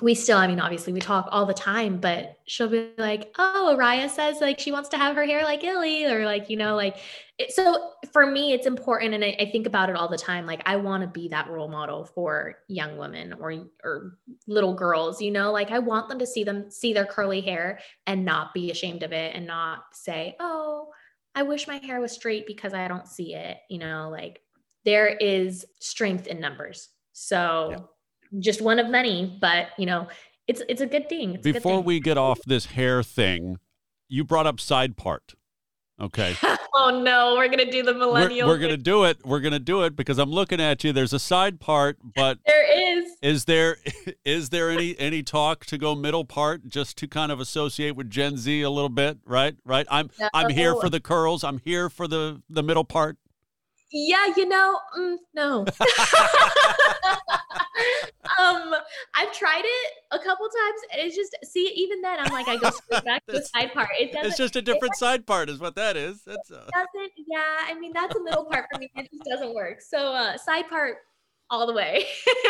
[0.01, 3.75] we still, I mean, obviously we talk all the time, but she'll be like, oh,
[3.77, 6.75] Araya says like she wants to have her hair like Illy, or like, you know,
[6.75, 6.97] like,
[7.37, 9.13] it, so for me, it's important.
[9.13, 10.45] And I, I think about it all the time.
[10.45, 15.21] Like, I want to be that role model for young women or, or little girls,
[15.21, 18.53] you know, like I want them to see them, see their curly hair and not
[18.53, 20.89] be ashamed of it and not say, oh,
[21.35, 24.41] I wish my hair was straight because I don't see it, you know, like
[24.85, 26.89] there is strength in numbers.
[27.13, 27.89] So.
[28.37, 30.07] Just one of many, but you know,
[30.47, 31.35] it's it's a good thing.
[31.35, 31.85] It's Before good thing.
[31.85, 33.57] we get off this hair thing,
[34.07, 35.35] you brought up side part.
[36.01, 36.35] Okay.
[36.75, 38.47] oh no, we're gonna do the millennial.
[38.47, 39.25] We're, we're gonna do it.
[39.25, 40.93] We're gonna do it because I'm looking at you.
[40.93, 43.11] There's a side part, but there is.
[43.21, 43.77] Is there
[44.25, 48.09] is there any any talk to go middle part just to kind of associate with
[48.09, 49.17] Gen Z a little bit?
[49.25, 49.87] Right, right.
[49.89, 50.29] I'm no.
[50.33, 51.43] I'm here for the curls.
[51.43, 53.17] I'm here for the the middle part
[53.91, 55.65] yeah, you know, mm, no.
[58.39, 58.73] Um,
[59.15, 61.71] I've tried it a couple times, and it's just see.
[61.75, 63.89] Even then, I'm like, I go straight back to the side part.
[63.99, 64.27] It doesn't.
[64.27, 66.21] It's just a different side part, is what that is.
[66.25, 66.65] That's uh...
[66.73, 67.11] doesn't.
[67.17, 68.89] Yeah, I mean, that's a middle part for me.
[68.95, 69.81] It just doesn't work.
[69.81, 70.97] So, uh, side part
[71.49, 72.05] all the way.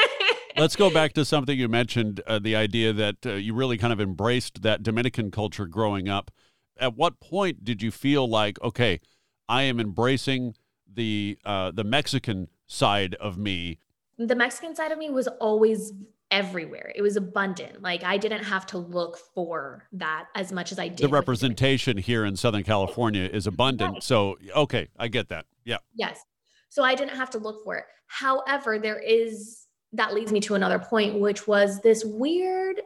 [0.57, 3.93] Let's go back to something you mentioned uh, the idea that uh, you really kind
[3.93, 6.31] of embraced that Dominican culture growing up.
[6.77, 8.99] At what point did you feel like, okay,
[9.47, 10.55] I am embracing
[10.91, 13.79] the uh, the Mexican side of me.
[14.19, 15.93] The Mexican side of me was always
[16.29, 16.91] everywhere.
[16.93, 17.81] It was abundant.
[17.81, 20.99] Like I didn't have to look for that as much as I did.
[20.99, 23.93] The representation here in Southern California is abundant.
[23.93, 24.03] Right.
[24.03, 25.45] So okay, I get that.
[25.65, 25.77] Yeah.
[25.95, 26.21] Yes.
[26.69, 27.85] So I didn't have to look for it.
[28.07, 32.81] However, there is that leads me to another point, which was this weird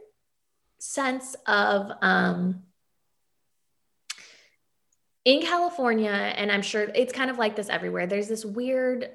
[0.80, 2.64] sense of um
[5.26, 9.10] in California, and I'm sure it's kind of like this everywhere, there's this weird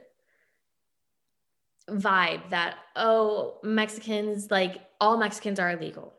[1.91, 6.15] vibe that, oh, Mexicans, like all Mexicans are illegal,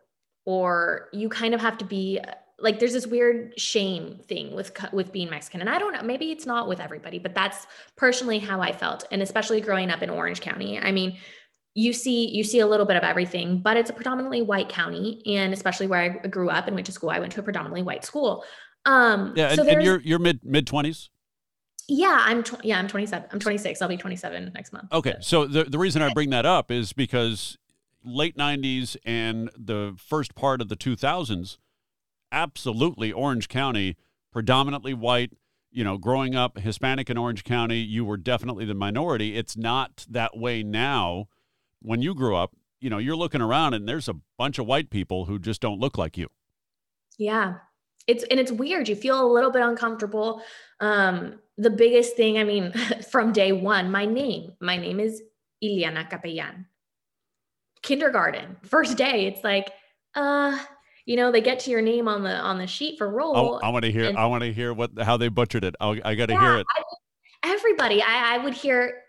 [0.45, 2.19] or you kind of have to be
[2.62, 5.62] like there's this weird shame thing with with being Mexican.
[5.62, 9.05] And I don't know maybe it's not with everybody but that's personally how I felt.
[9.12, 11.17] And especially growing up in Orange County I mean
[11.75, 15.21] you see you see a little bit of everything but it's a predominantly white county.
[15.25, 17.84] And especially where I grew up and went to school I went to a predominantly
[17.84, 18.43] white school.
[18.86, 21.10] Um, yeah, so and, and you're you're mid mid twenties.
[21.89, 23.30] Yeah, I'm tw- yeah, I'm 27.
[23.32, 23.82] I'm 26.
[23.82, 24.91] I'll be 27 next month.
[24.93, 27.58] Okay, so the the reason I bring that up is because
[28.04, 31.58] late 90s and the first part of the 2000s,
[32.32, 33.97] absolutely Orange County,
[34.32, 35.34] predominantly white.
[35.71, 39.36] You know, growing up Hispanic in Orange County, you were definitely the minority.
[39.36, 41.28] It's not that way now.
[41.82, 44.89] When you grew up, you know, you're looking around and there's a bunch of white
[44.89, 46.28] people who just don't look like you.
[47.17, 47.56] Yeah,
[48.10, 50.41] it's and it's weird you feel a little bit uncomfortable
[50.80, 52.72] um the biggest thing i mean
[53.12, 55.22] from day one my name my name is
[55.63, 56.65] Ilyana Capellan
[57.82, 59.26] kindergarten, first day.
[59.28, 59.72] It's like,
[60.15, 60.58] uh,
[61.06, 63.36] you know, they get to your name on the on the sheet for roll.
[63.38, 64.06] Oh, I want to hear.
[64.10, 65.76] and- I want to hear what how they butchered it.
[65.80, 66.67] I'll, I got to Yeah, hear it.
[66.76, 66.84] I-
[67.56, 69.02] everybody, I, I would hear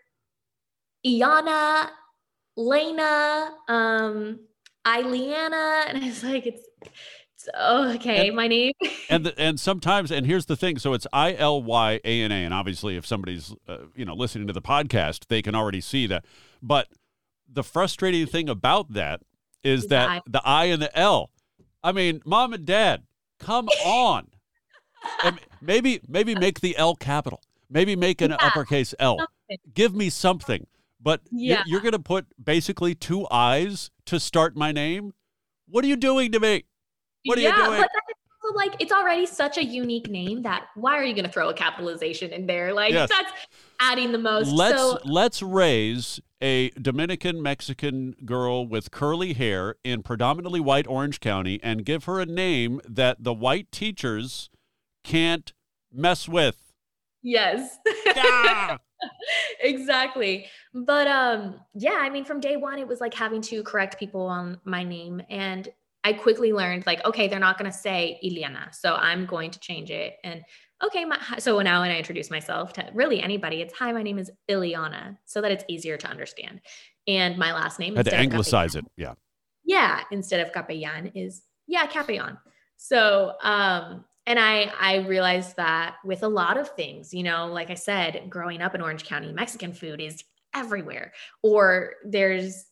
[1.07, 1.89] Iana,
[2.57, 4.41] Lena, um,
[4.87, 6.63] Ileana, and it's like it's
[7.55, 8.29] oh, okay.
[8.29, 8.73] And- my name.
[9.09, 12.33] and the, and sometimes and here's the thing so it's i l y a n
[12.33, 15.81] a and obviously if somebody's uh, you know listening to the podcast they can already
[15.81, 16.25] see that
[16.63, 16.89] but
[17.53, 19.21] the frustrating thing about that
[19.65, 20.21] is that I.
[20.27, 21.31] the i and the l
[21.83, 23.03] i mean mom and dad
[23.39, 24.29] come on
[25.25, 28.47] And maybe maybe make the l capital maybe make an Yeah.
[28.47, 29.59] uppercase l Something.
[29.75, 30.67] give me something
[31.03, 31.63] but Yeah.
[31.67, 35.13] you're, going to put basically two i's to start my name
[35.67, 36.65] what are you doing to me
[37.25, 40.43] what are yeah, you doing but that's also like it's already such a unique name
[40.43, 42.73] that why are you going to throw a capitalization in there?
[42.73, 43.09] Like Yes.
[43.09, 43.33] that's
[43.81, 44.49] adding the most.
[44.49, 51.21] let's so let's raise a Dominican Mexican girl with curly hair in predominantly white Orange
[51.21, 54.49] County and give her a name that the white teachers
[55.05, 55.53] can't
[55.93, 56.73] mess with.
[57.23, 57.79] yes.
[58.17, 58.79] Ah!
[59.61, 60.47] exactly.
[60.75, 64.23] But um yeah, I mean from day 1 it was like having to correct people
[64.23, 65.69] on my name and
[66.03, 68.75] I quickly learned like okay, they're not going to say Iliana.
[68.75, 70.43] So I'm going to change it and
[70.83, 74.19] okay, my, so now when I introduce myself to really anybody, it's hi, my name
[74.19, 76.61] is Iliana so that it's easier to understand.
[77.07, 78.93] And my last name Had to anglicize Capellan- it.
[78.97, 79.15] Yeah.
[79.65, 82.39] yeah instead of capellan is yeah capellan
[82.77, 87.71] so um and i i realized that with a lot of things you know like
[87.71, 92.67] i said growing up in orange county mexican food is everywhere or there's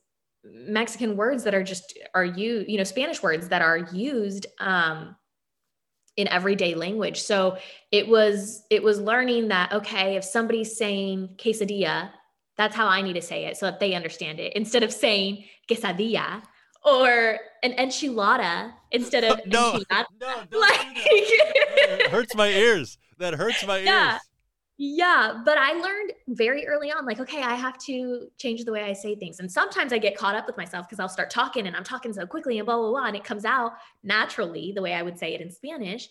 [0.52, 5.14] mexican words that are just are you you know spanish words that are used um
[6.16, 7.56] in everyday language so
[7.92, 12.10] it was it was learning that okay if somebody's saying quesadilla
[12.56, 15.44] that's how i need to say it so that they understand it instead of saying
[15.70, 16.42] quesadilla
[16.84, 20.04] or an enchilada instead of No, enchilada.
[20.20, 22.00] no, don't do Like, that.
[22.06, 22.98] It hurts my ears.
[23.18, 24.12] That hurts my Yeah.
[24.12, 24.20] ears.
[24.80, 28.84] Yeah, but I learned very early on, like, okay, I have to change the way
[28.84, 29.40] I say things.
[29.40, 32.12] And sometimes I get caught up with myself because I'll start talking and I'm talking
[32.12, 33.06] so quickly and blah, blah, blah.
[33.06, 33.72] And it comes out
[34.04, 36.08] naturally the way I would say it in Spanish.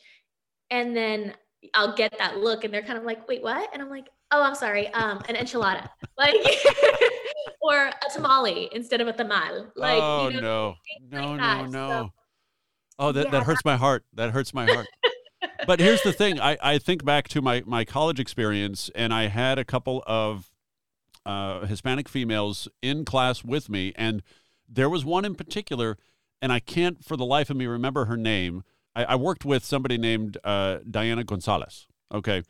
[0.70, 1.34] And then
[1.74, 3.70] I'll get that look and they're kind of like, wait, what?
[3.72, 5.90] And I'm like, oh, I'm sorry, um, an enchilada.
[6.18, 6.36] Like,
[7.62, 9.72] or a tamale instead of a tamal.
[9.76, 10.74] Like, oh you know,
[11.10, 11.90] no, no, like no, no.
[11.90, 12.10] So-
[13.00, 14.04] oh, that, Yeah, that hurts my heart.
[14.14, 14.88] That hurts my heart.
[15.66, 16.40] but here's the thing.
[16.40, 20.52] I, I think back to my, my college experience, and I had a couple of
[21.26, 24.24] uh, Hispanic females in class with me, and
[24.68, 25.98] there was one in particular,
[26.42, 28.64] and I can't for the life of me remember her name.
[28.96, 31.88] I, I worked with somebody named uh, Diana Gonzalez.
[32.14, 32.44] Okay.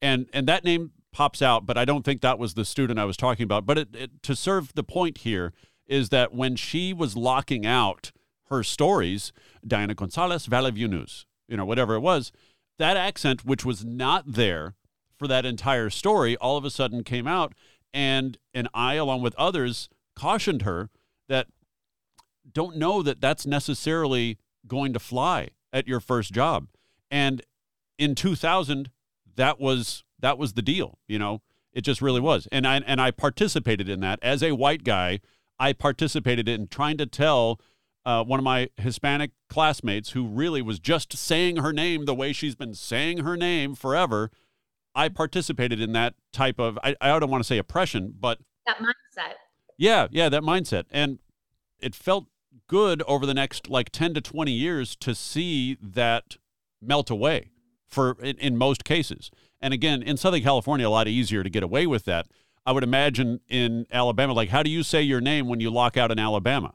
[0.00, 3.04] And and that name pops out, but I don't think that was the student I
[3.04, 3.66] was talking about.
[3.66, 5.52] But it, it, to serve the point here
[5.86, 8.12] is that when she was locking out
[8.48, 9.32] her stories,
[9.66, 12.32] Diana Gonzalez, Valley View News, you know, whatever it was,
[12.78, 14.74] that accent, which was not there
[15.18, 17.52] for that entire story, all of a sudden came out.
[17.92, 20.88] And, and I, along with others, cautioned her
[21.28, 21.48] that
[22.50, 26.68] don't know that that's necessarily going to fly at your first job.
[27.10, 27.42] And
[27.98, 28.90] in 2000,
[29.36, 30.98] that was that was the deal.
[31.06, 31.42] You know,
[31.74, 32.48] it just really was.
[32.50, 35.20] And I and I participated in that as a white guy.
[35.58, 37.60] I participated in trying to tell
[38.04, 42.32] uh, one of my Hispanic classmates who really was just saying her name the way
[42.32, 44.30] she's been saying her name forever.
[44.94, 48.78] I participated in that type of I, I don't want to say oppression, but that
[48.78, 49.34] mindset.
[49.78, 50.84] yeah, yeah, that mindset.
[50.90, 51.20] And
[51.78, 52.26] it felt
[52.66, 56.36] good over the next like 10 to 20 years to see that
[56.80, 57.50] melt away
[57.86, 59.30] for in, in most cases.
[59.60, 62.26] And again, in Southern California, a lot easier to get away with that.
[62.66, 65.96] I would imagine in Alabama, like how do you say your name when you lock
[65.96, 66.74] out in Alabama?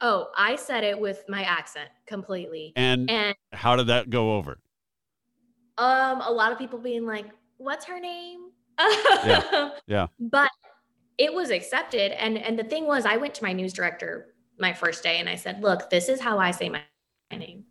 [0.00, 2.72] Oh, I said it with my accent completely.
[2.76, 4.58] And And how did that go over?
[5.78, 7.26] um a lot of people being like,
[7.58, 10.06] "What's her name?" Yeah, yeah.
[10.20, 10.50] But
[11.18, 14.72] it was accepted and and the thing was I went to my news director my
[14.72, 16.82] first day and I said, "Look, this is how I say my,
[17.32, 17.64] my name.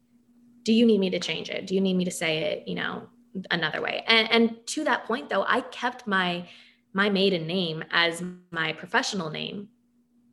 [0.64, 1.68] Do you need me to change it?
[1.68, 3.10] Do you need me to say it, you know,
[3.52, 6.48] another way?" And and to that point though, I kept my
[6.94, 9.70] my maiden name as my professional name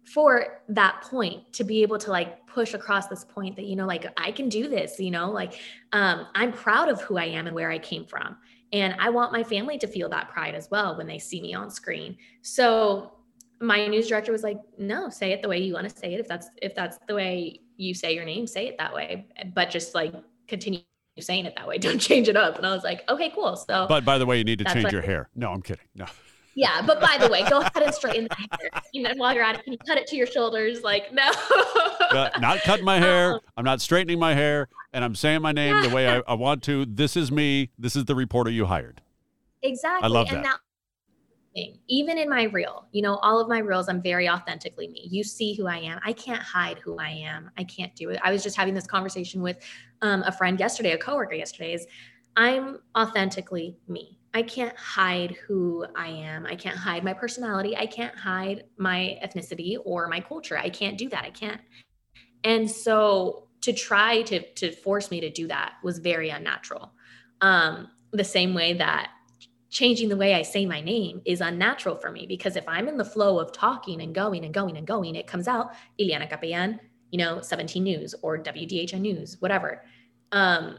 [0.04, 3.86] for that point to be able to like push across this point that you know
[3.86, 5.54] like I can do this, you know, like
[5.92, 8.36] um I'm proud of who I am and where I came from.
[8.72, 11.54] And I want my family to feel that pride as well when they see me
[11.54, 12.16] on screen.
[12.42, 13.12] So
[13.60, 16.20] my news director was like, "No, say it the way you want to say it.
[16.20, 19.26] If that's if that's the way you say your name, say it that way.
[19.54, 20.14] But just like
[20.48, 20.80] continue
[21.18, 21.78] saying it that way.
[21.86, 24.38] Don't change it up." And I was like, "Okay, cool." So But by the way,
[24.38, 25.28] you need to change your hair.
[25.34, 25.84] No, I'm kidding.
[25.94, 26.06] No.
[26.54, 28.70] Yeah, but by the way, go ahead and straighten the hair.
[28.94, 30.82] And then while you're at it, can you cut it to your shoulders?
[30.82, 31.30] Like, no.
[32.12, 33.40] Not cutting my hair.
[33.56, 36.62] I'm not straightening my hair, and I'm saying my name the way I, I want
[36.64, 36.84] to.
[36.86, 37.70] This is me.
[37.78, 39.00] This is the reporter you hired.
[39.62, 40.04] Exactly.
[40.04, 40.58] I love and that.
[41.88, 45.06] even in my reel, you know, all of my reels, I'm very authentically me.
[45.10, 46.00] You see who I am.
[46.04, 47.50] I can't hide who I am.
[47.58, 48.18] I can't do it.
[48.24, 49.58] I was just having this conversation with
[50.02, 51.74] um, a friend yesterday, a coworker yesterday.
[51.74, 51.86] Is
[52.36, 54.19] I'm authentically me.
[54.32, 56.46] I can't hide who I am.
[56.46, 57.76] I can't hide my personality.
[57.76, 60.56] I can't hide my ethnicity or my culture.
[60.56, 61.24] I can't do that.
[61.24, 61.60] I can't.
[62.44, 66.92] And so to try to to force me to do that was very unnatural.
[67.40, 69.10] Um, the same way that
[69.70, 72.96] changing the way I say my name is unnatural for me because if I'm in
[72.96, 76.80] the flow of talking and going and going and going, it comes out Ilyana Capellan,
[77.10, 79.84] you know, 17 News or WDHN News, whatever.
[80.32, 80.78] Um,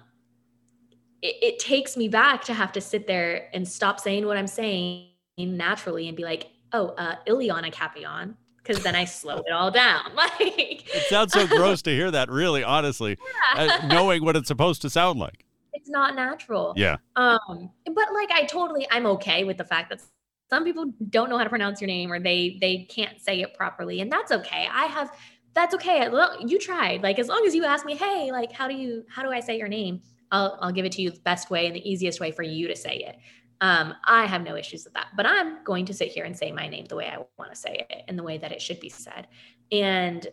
[1.22, 4.48] it, it takes me back to have to sit there and stop saying what I'm
[4.48, 9.72] saying naturally and be like, oh, uh, Ilyana Capellan, because then I slow it all
[9.72, 10.02] down.
[10.16, 13.18] Like It sounds so gross to hear that, really, honestly,
[13.56, 15.46] uh, knowing what it's supposed to sound like.
[15.74, 16.74] it's not natural.
[16.76, 16.98] Yeah.
[17.16, 20.02] Um, but like I totally I'm okay with the fact that
[20.50, 23.54] some people don't know how to pronounce your name or they they can't say it
[23.56, 24.68] properly, and that's okay.
[24.72, 25.12] I have
[25.54, 26.08] that's okay.
[26.10, 27.02] Well, You tried.
[27.04, 29.40] Like as long as you ask me, hey, like how do you how do I
[29.40, 30.02] say your name?
[30.32, 32.68] I'll I'll give it to you the best way and the easiest way for you
[32.68, 33.18] to say it.
[33.62, 36.52] Um, I have no issues with that, but I'm going to sit here and say
[36.52, 38.80] my name the way I want to say it and the way that it should
[38.80, 39.28] be said.
[39.72, 40.28] And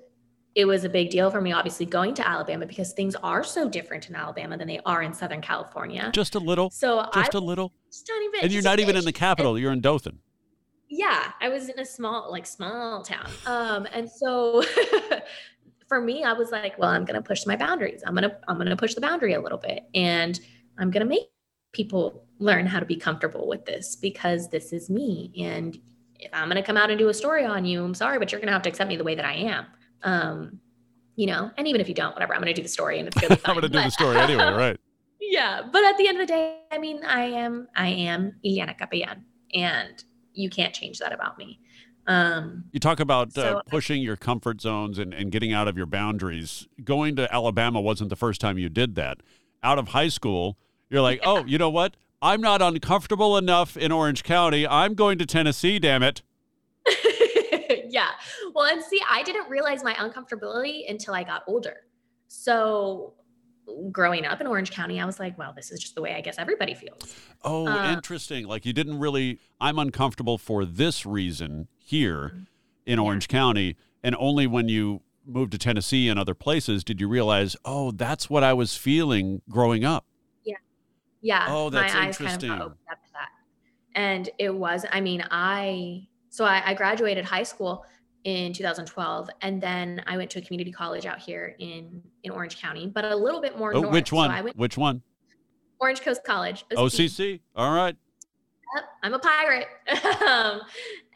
[0.55, 3.69] it was a big deal for me, obviously, going to Alabama because things are so
[3.69, 6.11] different in Alabama than they are in Southern California.
[6.13, 6.71] Just a little.
[6.71, 7.73] So Just I a little.
[7.91, 8.43] just tiny bit.
[8.45, 9.59] And you're not even in the capital.
[9.59, 10.19] You're in Dothan.
[10.89, 13.29] Yeah, I was in a small, like small town.
[13.45, 14.65] Um, and so
[15.89, 18.03] for me, I was like, well, I'm gonna push my boundaries.
[18.07, 20.39] I'm gonna, I'm gonna push the boundary a little bit, and
[20.79, 21.31] I'm gonna make
[21.73, 25.33] people learn how to be comfortable with this because this is me.
[25.39, 25.79] And
[26.19, 28.41] if I'm gonna come out and do a story on you, I'm sorry, but you're
[28.41, 29.67] gonna have to accept me the way that I am.
[30.03, 30.61] Um,
[31.17, 33.21] you know, and even if you don't, whatever, I'm gonna do the story, and it's
[33.21, 33.57] really fine.
[33.57, 34.81] I'm going to do the story anyway, right?
[35.21, 38.79] yeah but at the end of the day i mean i am i am Ilyana
[38.79, 39.23] Capellan,
[39.55, 41.61] and you can't change that about me
[42.09, 45.87] um You talk about uh, pushing your comfort zones and, and getting out of your
[45.87, 46.67] boundaries.
[46.83, 49.19] Going to Alabama wasn't the first time you did that.
[49.63, 50.59] Out of high school,
[50.91, 51.97] you're like, oh, you know what?
[52.21, 54.67] I'm not uncomfortable enough in Orange County.
[54.67, 56.23] I'm going to Tennessee, damn it.
[57.91, 58.09] yeah
[58.55, 61.77] well and see i didn't realize my uncomfortability until i got older
[62.29, 63.15] so
[63.93, 66.21] growing up in orange county i was like well this is just the way i
[66.21, 68.47] guess everybody feels Oh, Uh, interesting.
[68.47, 72.43] Like you didn't really, I'm uncomfortable for this reason here Mm-hmm.
[72.87, 73.77] in Orange County.
[74.03, 78.29] And only when you moved to Tennessee and other places did you realize, oh, that's
[78.29, 80.05] what I was feeling growing up.
[80.45, 80.57] yeah
[81.21, 81.47] Yeah.
[81.49, 82.49] Oh, that's my eyes kind of interesting.
[82.51, 83.29] got opened up to that
[83.95, 87.85] and it was i mean i so I, I graduated high school
[88.29, 92.61] in 2012 and then i went to a community college out here in in orange
[92.61, 94.31] county but a little bit more Oh, north which So one?
[94.31, 95.03] i went which one?
[95.81, 97.41] orange coast college OCC.
[97.57, 97.97] All right.
[98.77, 99.67] Yep, i'm a pirate
[100.27, 100.61] um,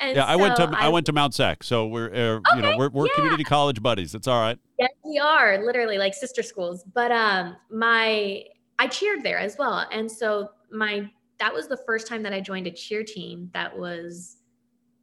[0.01, 2.77] Yeah, I went to so I, went to Mount SAC, so we're uh, you know
[2.79, 3.14] we're we're yeah.
[3.14, 4.14] community college buddies.
[4.14, 4.59] it's all right.
[4.79, 6.83] Yes, we are literally like sister schools.
[6.94, 8.44] But um, my
[8.79, 12.40] I cheered there as well, and so my that was the first time that I
[12.40, 14.38] joined a cheer team that was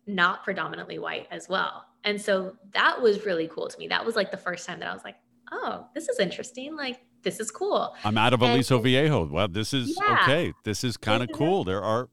[0.08, 3.88] not predominantly white as well, and so that was really cool to me.
[3.88, 5.16] That was like the first time that I was like,
[5.52, 6.76] oh, this is interesting.
[6.76, 7.96] Like this is cool.
[8.04, 9.26] I'm out of And- Aliso Viejo.
[9.28, 10.20] Well, this is Yeah.
[10.24, 10.54] okay.
[10.64, 11.64] This is kind of cool.
[11.64, 12.10] There are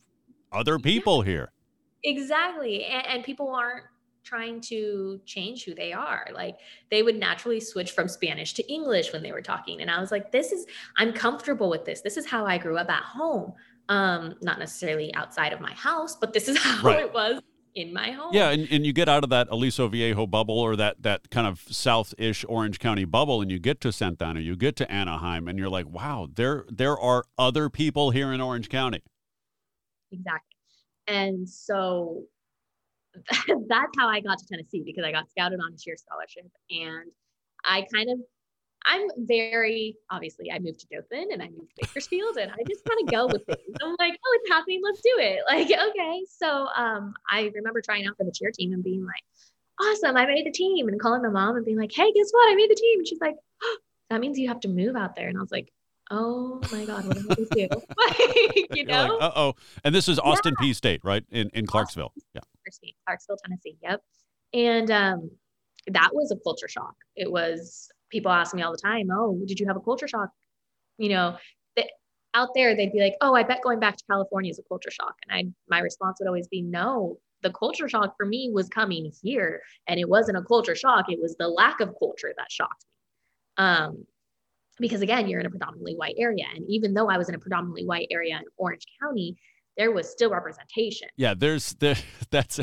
[0.53, 1.53] other people here.
[2.05, 2.85] Exactly.
[2.85, 3.85] And, and people aren't
[4.25, 6.27] trying to change who they are.
[6.35, 6.57] Like
[6.91, 9.81] they would naturally switch from Spanish to English when they were talking.
[9.81, 12.01] And I was like, this is, I'm comfortable with this.
[12.01, 13.53] This is how I grew up at home.
[13.89, 17.01] Um, not necessarily outside of my house, but this is how Right.
[17.05, 17.41] it was
[17.77, 18.33] in my home.
[18.33, 21.47] Yeah, and, and you get out of that Aliso Viejo bubble or that that kind
[21.47, 25.47] of south-ish Orange County bubble, and you get to Santa Ana, you get to Anaheim,
[25.47, 29.03] and you're like, wow, there there are other people here in Orange County.
[30.11, 30.57] Exactly.
[31.07, 32.25] And so
[33.69, 36.51] that's how I got to Tennessee because I got scouted on a cheer scholarship.
[36.71, 37.11] And
[37.65, 38.19] I kind of,
[38.87, 42.85] I'm very, obviously, I moved to Dothan and I moved to Bakersfield and I just
[42.85, 43.77] kind of go with things.
[43.83, 44.81] I'm like, oh, it's happening.
[44.83, 45.41] Let's do it.
[45.49, 46.25] Like, okay.
[46.29, 49.23] So um, I remember trying out for the cheer team and being like,
[49.81, 52.51] awesome, I made the team and calling my mom and being like, hey, guess what?
[52.51, 53.01] I made the team.
[53.01, 53.77] And she's like, oh,
[54.11, 55.29] that means you have to move out there.
[55.29, 55.73] And I was like,
[56.11, 57.69] oh my God, what am I going to do?
[57.97, 59.15] like, you know?
[59.15, 59.55] like, uh oh.
[59.85, 61.25] And this is Austin Peay State, right?
[61.31, 62.13] In in Clarksville.
[62.35, 62.41] Yeah.
[63.07, 63.77] Clarksville, Tennessee.
[63.83, 64.03] Yep.
[64.55, 65.31] And um,
[65.89, 66.95] that was a culture shock.
[67.17, 70.31] It was people ask me all the time, "Oh, did you have a culture shock?"
[70.99, 71.37] You know,
[71.77, 71.91] that
[72.35, 74.91] out there they'd be like, "Oh, I bet going back to California is a culture
[74.91, 78.69] shock." And I my response would always be, "No, the culture shock for me was
[78.69, 82.51] coming here and it wasn't a culture shock, it was the lack of culture that
[82.51, 84.07] shocked me." Um
[84.79, 87.39] because again, you're in a predominantly white area and even though I was in a
[87.39, 89.37] predominantly white area in Orange County,
[89.77, 91.09] there was still representation.
[91.17, 91.97] Yeah, there's there
[92.31, 92.61] that's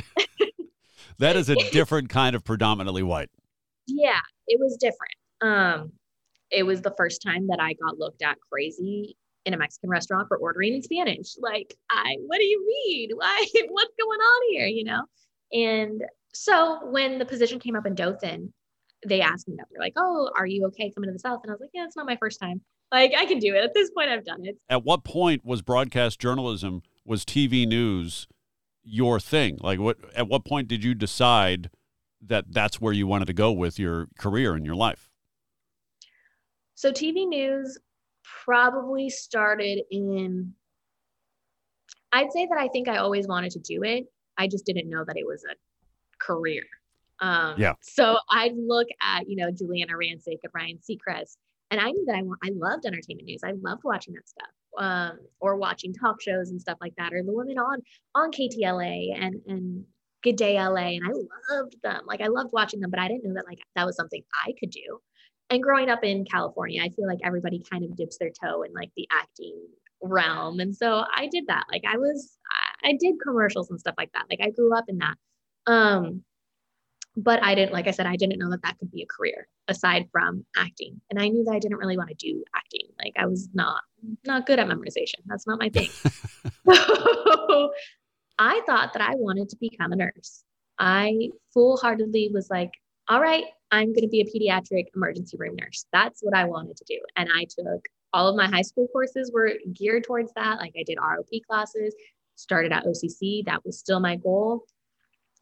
[1.19, 3.29] that is a different kind of predominantly white.
[3.87, 5.13] Yeah, it was different.
[5.43, 5.91] Um
[6.53, 10.27] it was the first time that I got looked at crazy in a Mexican restaurant
[10.27, 11.35] for ordering in Spanish.
[11.39, 13.09] Like, I, what do you mean?
[13.15, 14.67] Why, what's going on here?
[14.67, 15.01] You know?
[15.51, 18.53] And so when the position came up in Dothan,
[19.05, 19.67] they asked me that.
[19.71, 21.41] They're like, oh, are you okay coming to the South?
[21.43, 22.61] And I was like, yeah, it's not my first time.
[22.91, 23.63] Like, I can do it.
[23.63, 24.55] At this point, I've done it.
[24.69, 28.27] At what point was broadcast journalism, was TV news
[28.83, 29.57] your thing?
[29.61, 31.69] Like, what, at what point did you decide
[32.25, 35.09] that that's where you wanted to go with your career and your life?
[36.75, 37.77] So TV news
[38.45, 40.53] probably started in
[42.11, 44.05] I'd say that I think I always wanted to do it.
[44.37, 45.55] I just didn't know that it was a
[46.19, 46.61] career.
[47.19, 47.73] Um, yeah.
[47.81, 51.37] So I'd look at, you know, Giuliana Rancic and Ryan Seacrest,
[51.71, 53.41] and I knew that I, I loved entertainment news.
[53.43, 57.23] I loved watching that stuff, um, or watching talk shows and stuff like that, or
[57.23, 57.79] the women on
[58.13, 59.85] on KTLA and and
[60.21, 62.01] Good Day LA, and I loved them.
[62.05, 64.53] Like I loved watching them, but I didn't know that like that was something I
[64.59, 64.99] could do
[65.49, 68.73] and growing up in California, I feel like everybody kind of dips their toe in
[68.73, 69.55] like the acting
[70.01, 70.59] realm.
[70.59, 71.65] And so I did that.
[71.71, 72.37] Like I was,
[72.83, 74.25] I did commercials and stuff like that.
[74.29, 75.15] Like I grew up in that.
[75.67, 76.23] Um,
[77.15, 79.47] but I didn't, like I said, I didn't know that that could be a career
[79.67, 80.99] aside from acting.
[81.09, 82.87] And I knew that I didn't really want to do acting.
[82.99, 83.81] Like I was not,
[84.25, 85.21] not good at memorization.
[85.27, 85.89] That's not my thing.
[86.73, 87.71] so
[88.39, 90.43] I thought that I wanted to become a nurse.
[90.79, 92.71] I full heartedly was like,
[93.13, 95.85] all right, I'm going to be a pediatric emergency room nurse.
[95.93, 96.99] That's what I wanted to do.
[97.15, 100.57] And I took all of my high school courses were geared towards that.
[100.57, 101.93] Like I did ROP classes,
[102.33, 103.45] started at OCC.
[103.45, 104.65] That was still my goal.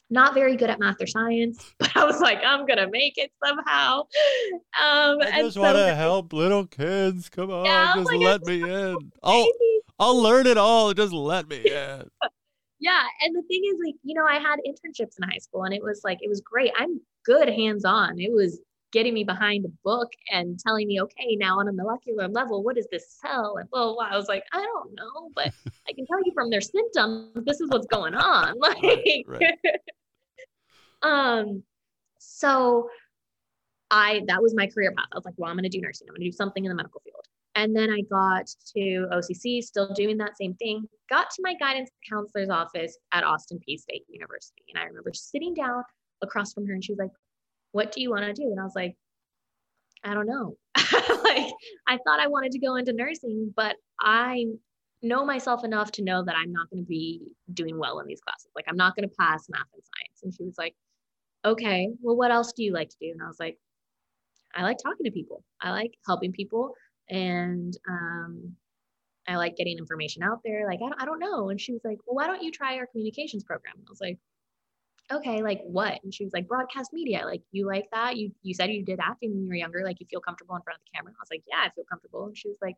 [0.09, 3.32] Not very good at math or science, but I was like, I'm gonna make it
[3.41, 4.01] somehow.
[4.01, 7.30] Um, I just so, want to help little kids.
[7.30, 9.13] Come on, yeah, just like, let me in.
[9.24, 9.47] I'll
[9.97, 10.93] I'll learn it all.
[10.93, 12.09] Just let me in.
[12.82, 15.73] Yeah, and the thing is, like, you know, I had internships in high school, and
[15.73, 16.71] it was like it was great.
[16.77, 18.19] I'm good hands on.
[18.19, 18.59] It was
[18.91, 22.77] getting me behind a book and telling me, okay, now on a molecular level, what
[22.77, 23.57] is this cell?
[23.57, 24.07] And blah, blah, blah.
[24.11, 25.53] I was like, I don't know, but
[25.88, 28.55] I can tell you from their symptoms, this is what's going on.
[28.61, 29.59] Like, right, right.
[31.03, 31.63] um,
[32.17, 32.89] so
[33.89, 35.07] I, that was my career path.
[35.11, 36.07] I was like, well, I'm going to do nursing.
[36.09, 37.11] I'm going to do something in the medical field.
[37.56, 40.88] And then I got to OCC, still doing that same thing.
[41.10, 44.64] Got to my guidance counselor's office at Austin Peay State University.
[44.74, 45.84] And I remember sitting down
[46.22, 47.12] across from her and she was like,
[47.74, 48.49] What do you want to do?
[48.52, 48.95] And I was like,
[50.04, 50.56] I don't know.
[50.78, 51.52] like,
[51.88, 54.45] I thought I wanted to go into nursing, but I
[55.04, 57.22] know myself enough to know that I'm not going to be
[57.54, 58.49] doing well in these classes.
[58.56, 60.24] Like, I'm not going to pass math and science.
[60.24, 60.76] And she was like,
[61.43, 63.12] Okay, well, what else do you like to do?
[63.12, 63.58] And I was like,
[64.56, 66.74] I like talking to people, I like helping people.
[67.12, 68.55] And, um,
[69.28, 70.66] I like getting information out there.
[70.66, 71.49] Like, I don't, I don't know.
[71.49, 73.76] And she was like, well, why don't you try our communications program?
[73.78, 74.18] And I was like,
[75.12, 75.99] okay, like what?
[76.03, 77.24] And she was like, broadcast media.
[77.26, 78.18] Like, you like that?
[78.18, 79.84] You you said you did acting when you were younger.
[79.84, 81.14] Like, you feel comfortable in front of the camera.
[81.16, 82.26] I was like, yeah, I feel comfortable.
[82.26, 82.76] And she was like,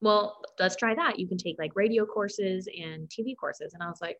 [0.00, 1.18] well, let's try that.
[1.18, 3.74] You can take like radio courses and TV courses.
[3.74, 4.18] And I was like,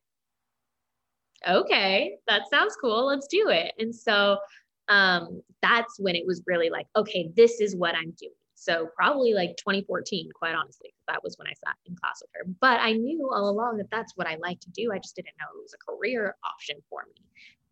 [1.49, 3.07] okay, that sounds cool.
[3.07, 3.73] Let's do it.
[3.79, 4.39] And so
[4.89, 8.33] um, that's when it was really like, okay, this is what I'm doing.
[8.61, 12.45] So probably like 2014, quite honestly, that was when I sat in class with her.
[12.61, 14.93] But I knew all along that that's what I like to do.
[14.93, 17.25] I just didn't know it was a career option for me.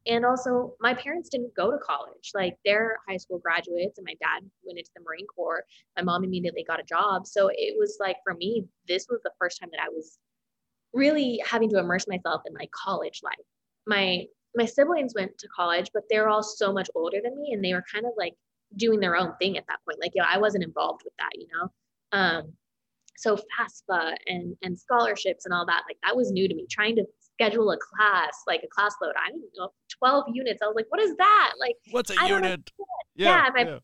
[0.07, 2.30] And also, my parents didn't go to college.
[2.34, 5.62] Like they're high school graduates, and my dad went into the Marine Corps.
[5.95, 7.26] My mom immediately got a job.
[7.26, 10.18] So it was like for me, this was the first time that I was
[10.95, 13.34] really having to immerse myself in like college life.
[13.86, 14.24] My
[14.57, 17.74] my siblings went to college, but they're all so much older than me, and they
[17.74, 18.32] were kind of like
[18.77, 19.99] doing their own thing at that point.
[20.01, 21.71] Like, you know, I wasn't involved with that, you know?
[22.12, 22.53] Um,
[23.16, 26.66] so FAFSA and, and scholarships and all that, like that was new to me.
[26.71, 30.61] Trying to schedule a class, like a class load, I don't know, 12 units.
[30.62, 31.55] I was like, what is that?
[31.59, 32.71] Like, what's a unit?
[33.16, 33.45] Yeah.
[33.45, 33.79] yeah, my, yeah.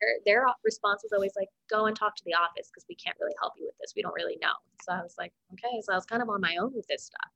[0.00, 3.16] Their, their response was always like, go and talk to the office because we can't
[3.20, 3.92] really help you with this.
[3.96, 4.52] We don't really know.
[4.82, 5.82] So I was like, okay.
[5.82, 7.30] So I was kind of on my own with this stuff.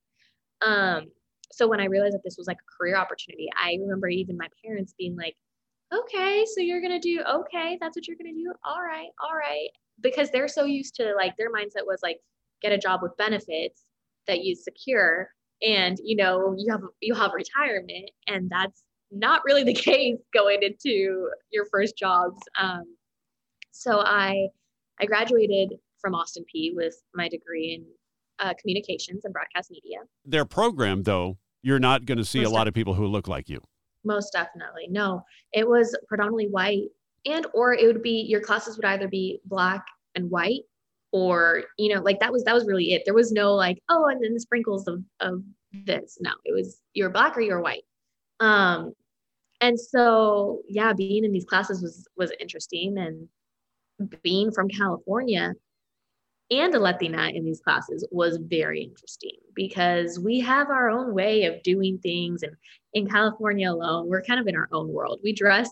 [0.64, 1.10] Um,
[1.50, 4.48] so when I realized that this was like a career opportunity, I remember even my
[4.64, 5.36] parents being like,
[5.92, 8.52] okay, so you're going to do, okay, that's what you're going to do.
[8.64, 9.68] All right, all right.
[10.00, 12.18] Because they're so used to like their mindset was like,
[12.62, 13.84] get a job with benefits
[14.26, 15.28] that you secure
[15.62, 20.62] and you know you have you have retirement and that's not really the case going
[20.62, 22.84] into your first jobs um,
[23.72, 24.46] so i
[25.00, 25.72] i graduated
[26.02, 27.86] from Austin Peay with my degree in
[28.44, 29.98] uh, communications and broadcast media.
[30.24, 33.28] Their program, though, you're not going to see Most a lot of people who look
[33.28, 33.62] like you.
[34.04, 34.88] Most definitely.
[34.88, 36.88] No, it was predominantly white
[37.24, 39.84] and or it would be your classes would either be black
[40.14, 40.62] and white
[41.12, 43.02] or you know like that was that was really it.
[43.04, 45.42] There was no like oh and then the sprinkles of of
[45.72, 46.18] this.
[46.20, 47.84] No it was you're black or you're white.
[48.40, 48.92] Um
[49.60, 53.28] and so yeah being in these classes was was interesting and
[54.22, 55.54] being from california
[56.52, 61.44] and a latina in these classes was very interesting because we have our own way
[61.44, 62.54] of doing things and
[62.94, 65.70] in california alone we're kind of in our own world we dress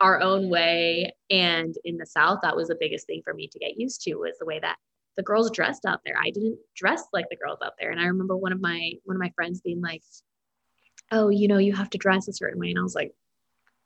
[0.00, 1.12] our own way.
[1.30, 4.14] And in the South, that was the biggest thing for me to get used to
[4.16, 4.76] was the way that
[5.16, 6.16] the girls dressed out there.
[6.20, 7.90] I didn't dress like the girls out there.
[7.90, 10.02] And I remember one of my one of my friends being like,
[11.10, 12.70] Oh, you know, you have to dress a certain way.
[12.70, 13.12] And I was like,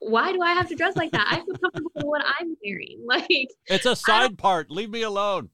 [0.00, 1.26] why do I have to dress like that?
[1.30, 2.98] I feel comfortable in what I'm wearing.
[3.06, 4.70] Like it's a side part.
[4.70, 5.50] Leave me alone.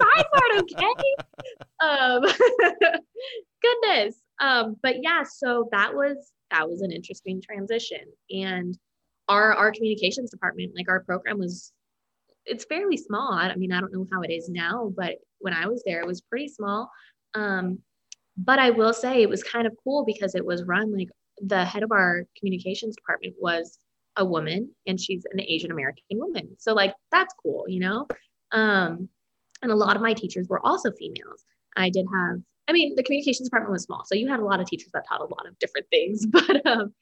[0.00, 0.94] Side part, okay?
[1.80, 2.22] um
[3.62, 4.16] goodness.
[4.40, 8.00] Um, but yeah, so that was that was an interesting transition.
[8.30, 8.76] And
[9.30, 11.72] our our communications department like our program was
[12.44, 15.66] it's fairly small i mean i don't know how it is now but when i
[15.66, 16.90] was there it was pretty small
[17.34, 17.78] um,
[18.36, 21.08] but i will say it was kind of cool because it was run like
[21.42, 23.78] the head of our communications department was
[24.16, 28.06] a woman and she's an asian american woman so like that's cool you know
[28.52, 29.08] um,
[29.62, 31.44] and a lot of my teachers were also females.
[31.76, 34.60] I did have i mean the communications department was small so you had a lot
[34.60, 36.92] of teachers that taught a lot of different things but um,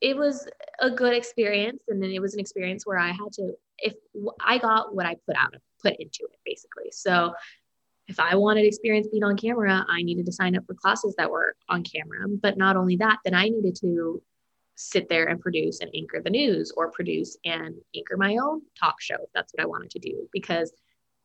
[0.00, 0.46] it was
[0.80, 3.94] a good experience and then it was an experience where i had to if
[4.44, 6.90] i got what i put out put into it basically.
[6.90, 7.34] So
[8.08, 11.30] if i wanted experience being on camera i needed to sign up for classes that
[11.30, 12.26] were on camera.
[12.28, 14.22] But not only that then i needed to
[14.78, 19.00] sit there and produce and anchor the news or produce and anchor my own talk
[19.00, 20.70] show if that's what i wanted to do because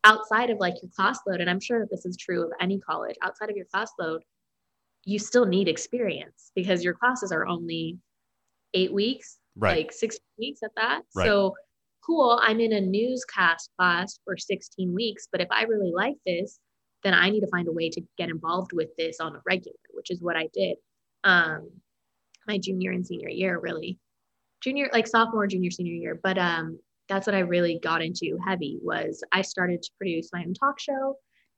[0.03, 3.15] outside of like your class load and i'm sure this is true of any college
[3.21, 4.21] outside of your class load
[5.05, 7.97] you still need experience because your classes are only
[8.73, 9.77] eight weeks, right.
[9.77, 11.01] like six weeks at that.
[11.15, 11.25] Right.
[11.25, 11.55] So
[12.05, 12.39] cool.
[12.41, 16.59] I'm in a newscast class for 16 weeks, but if I really like this,
[17.03, 19.77] then I need to find a way to get involved with this on a regular,
[19.91, 20.77] which is what I did.
[21.23, 21.69] Um,
[22.47, 23.97] my junior and senior year, really,
[24.61, 26.19] junior, like sophomore, junior, senior year.
[26.21, 26.79] But um,
[27.11, 30.79] that's what I really got into heavy was I started to produce my own talk
[30.79, 31.17] show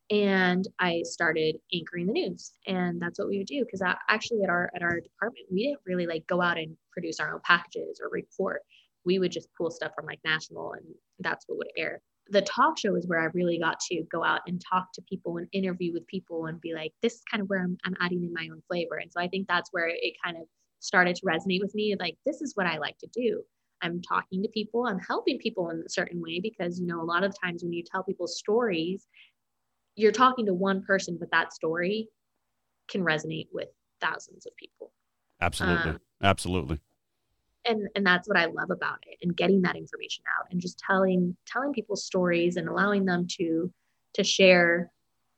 [0.10, 2.54] and I started anchoring the news.
[2.66, 5.82] And that's what we would do because actually at our at our department we didn't
[5.86, 8.62] really like go out and produce our own packages or report.
[9.06, 10.86] We would just pull stuff from like national and
[11.20, 12.02] that's what would air.
[12.30, 15.38] The talk show is where I really got to go out and talk to people
[15.38, 18.24] and interview with people and be like, this is kind of where I'm, I'm adding
[18.24, 18.96] in my own flavor.
[18.96, 20.44] And so I think that's where it kind of
[20.80, 21.96] started to resonate with me.
[22.00, 23.44] Like, this is what I like to do.
[23.84, 27.04] I'm talking to people, I'm helping people in a certain way because, you know, a
[27.04, 29.08] lot of times when you tell people stories,
[29.96, 32.08] you're talking to one person, but that story
[32.88, 33.68] can resonate with
[34.02, 34.92] thousands of people.
[35.42, 35.92] Absolutely.
[35.92, 36.80] Um, Absolutely.
[37.66, 40.80] And and that's what I love about it and getting that information out and just
[40.80, 43.72] telling telling people stories and allowing them to
[44.16, 44.92] to share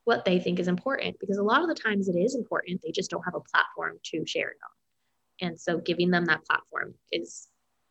[0.06, 2.92] what they think is important because a lot of the times it is important they
[2.92, 5.48] just don't have a platform to share it on.
[5.50, 7.48] And so giving them that platform is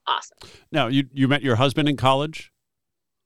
[0.06, 0.38] awesome.
[0.72, 2.52] Now, you you met your husband in college?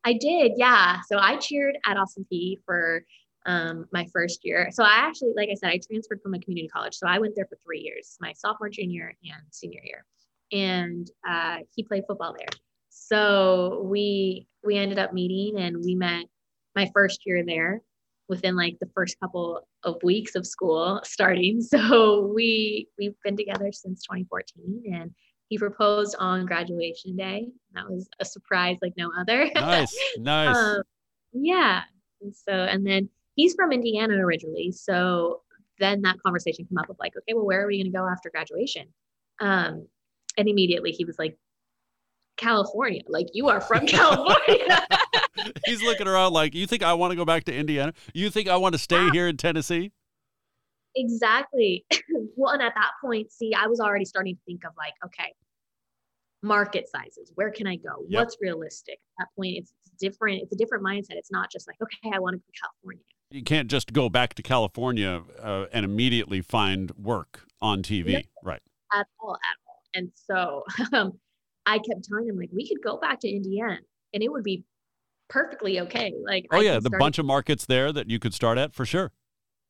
[0.04, 1.00] I did, yeah.
[1.08, 3.04] So I cheered at Austin Peay for
[3.46, 4.68] um, my first year.
[4.72, 6.94] So I actually, like I said, I transferred from a community college.
[6.94, 10.04] So I went there for three years, my sophomore, junior, and senior year.
[10.52, 12.48] And uh, he played football there.
[12.90, 16.26] So we we ended up meeting and we met
[16.74, 17.80] my first year there
[18.28, 21.62] within like the first couple of weeks of school starting.
[21.70, 25.10] So we we've been together since 2014 and
[25.48, 27.48] he proposed on graduation day.
[27.74, 29.50] That was a surprise like no other.
[29.54, 29.96] Nice.
[30.18, 30.56] Nice.
[30.56, 30.82] um,
[31.32, 31.82] yeah.
[32.20, 34.72] And so and then he's from Indiana originally.
[34.72, 35.42] So
[35.78, 38.06] then that conversation came up of like, okay, well, where are we going to go
[38.06, 38.88] after graduation?
[39.40, 39.86] Um,
[40.36, 41.38] and immediately he was like,
[42.36, 44.86] California, like you are from California.
[45.66, 47.92] he's looking around like, you think I want to go back to Indiana?
[48.12, 49.92] You think I want to stay here in Tennessee?
[50.98, 51.84] Exactly.
[52.36, 55.32] well, and at that point, see, I was already starting to think of like, okay,
[56.42, 57.32] market sizes.
[57.34, 58.04] Where can I go?
[58.08, 58.20] Yep.
[58.20, 58.98] What's realistic?
[59.18, 60.42] At that point, it's different.
[60.42, 61.12] It's a different mindset.
[61.12, 64.08] It's not just like, okay, I want to go to California you can't just go
[64.08, 68.62] back to California uh, and immediately find work on TV, no, right?
[68.92, 69.82] At all, at all.
[69.94, 71.12] And so um,
[71.66, 73.78] I kept telling him like we could go back to Indiana
[74.14, 74.64] and it would be
[75.28, 76.12] perfectly okay.
[76.24, 78.86] Like, oh I yeah, the bunch of markets there that you could start at for
[78.86, 79.12] sure.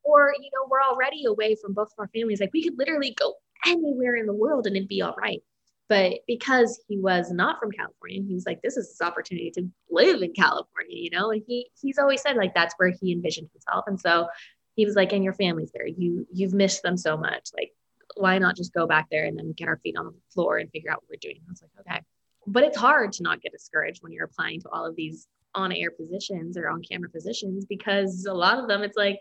[0.08, 2.40] Or you know, we're already away from both of our families.
[2.40, 3.34] Like we could literally go
[3.66, 5.42] anywhere in the world and it'd be all right.
[5.88, 9.68] But because he was not from California, he was like, this is his opportunity to
[9.90, 11.30] live in California, you know?
[11.30, 13.84] And he he's always said like that's where he envisioned himself.
[13.86, 14.28] And so
[14.76, 15.86] he was like, and your family's there.
[15.86, 17.50] You you've missed them so much.
[17.54, 17.72] Like,
[18.16, 20.70] why not just go back there and then get our feet on the floor and
[20.70, 21.40] figure out what we're doing?
[21.46, 22.00] I was like, okay.
[22.46, 25.72] But it's hard to not get discouraged when you're applying to all of these on
[25.72, 29.18] air positions or on camera positions because a lot of them it's like,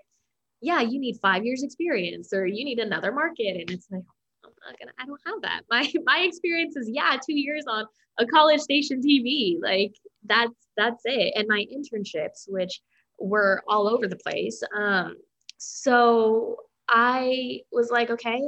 [0.62, 3.58] yeah, you need five years experience or you need another market.
[3.60, 4.04] And it's like,
[4.44, 5.62] I'm not gonna, I don't have that.
[5.70, 7.86] My my experience is yeah, two years on
[8.18, 9.58] a college station TV.
[9.62, 9.94] Like
[10.26, 11.34] that's that's it.
[11.36, 12.82] And my internships, which
[13.20, 14.62] were all over the place.
[14.76, 15.16] Um,
[15.58, 18.42] so I was like, okay,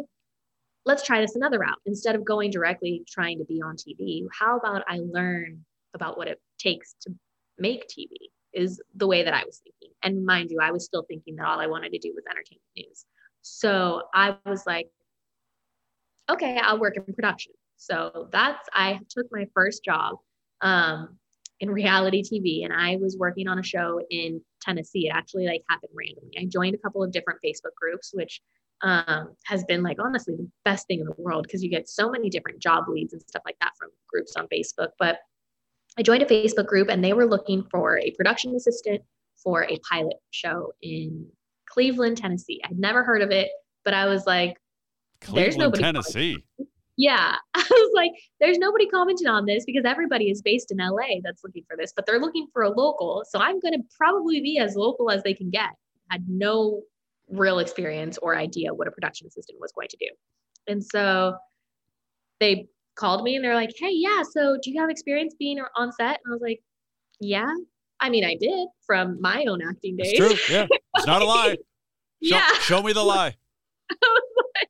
[0.86, 1.80] let's try this another route.
[1.86, 6.28] Instead of going directly trying to be on TV, how about I learn about what
[6.28, 7.14] it takes to
[7.57, 8.07] make TV?
[8.53, 9.95] Is the way that I was thinking.
[10.03, 12.63] And mind you, I was still thinking that all I wanted to do was entertainment
[12.75, 13.05] news.
[13.41, 14.89] So I was like,
[16.29, 17.53] okay, I'll work in production.
[17.77, 20.17] So that's, I took my first job
[20.61, 21.17] um,
[21.59, 25.07] in reality TV and I was working on a show in Tennessee.
[25.07, 26.37] It actually like happened randomly.
[26.37, 28.41] I joined a couple of different Facebook groups, which
[28.81, 32.09] um, has been like honestly the best thing in the world because you get so
[32.09, 34.89] many different job leads and stuff like that from groups on Facebook.
[34.97, 35.19] But
[35.97, 39.01] I joined a Facebook group and they were looking for a production assistant
[39.43, 41.27] for a pilot show in
[41.67, 42.61] Cleveland, Tennessee.
[42.65, 43.49] I'd never heard of it,
[43.83, 44.57] but I was like,
[45.21, 45.83] Cleveland, there's nobody.
[45.83, 46.43] Tennessee.
[46.97, 47.35] Yeah.
[47.53, 51.43] I was like, there's nobody commenting on this because everybody is based in LA that's
[51.43, 53.23] looking for this, but they're looking for a local.
[53.29, 55.69] So I'm going to probably be as local as they can get.
[56.11, 56.81] I Had no
[57.29, 60.07] real experience or idea what a production assistant was going to do.
[60.67, 61.37] And so
[62.39, 62.67] they
[62.99, 66.19] called me and they're like, hey, yeah, so do you have experience being on set?
[66.23, 66.61] And I was like,
[67.19, 67.51] yeah.
[68.01, 70.13] I mean, I did from my own acting days.
[70.13, 70.55] It's true.
[70.55, 70.67] Yeah.
[70.95, 71.57] It's not a lie.
[72.23, 72.53] Show, yeah.
[72.59, 73.35] Show me the lie.
[73.89, 74.69] like,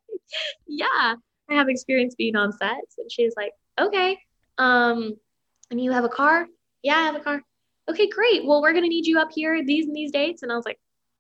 [0.68, 1.16] yeah,
[1.50, 2.98] I have experience being on sets.
[2.98, 4.18] And she's like, okay.
[4.58, 5.16] Um,
[5.72, 6.48] and you have a car?
[6.84, 7.42] Yeah, I have a car.
[7.90, 8.46] Okay, great.
[8.46, 10.44] Well, we're going to need you up here these and these dates.
[10.44, 10.80] And I was like,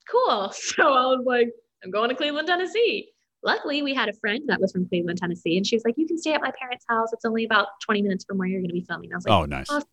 [0.10, 0.52] cool.
[0.54, 1.50] So I was like,
[1.84, 3.10] I'm going to Cleveland, Tennessee.
[3.44, 6.06] Luckily, we had a friend that was from Cleveland, Tennessee, and she was like, You
[6.08, 7.14] can stay at my parents' house.
[7.14, 9.12] It's only about 20 minutes from where you're going to be filming.
[9.14, 9.70] I was like, Oh, nice.
[9.70, 9.88] Awesome.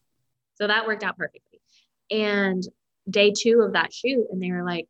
[0.54, 1.60] So that worked out perfectly.
[2.10, 2.62] And
[3.08, 4.86] day two of that shoot, and they were like,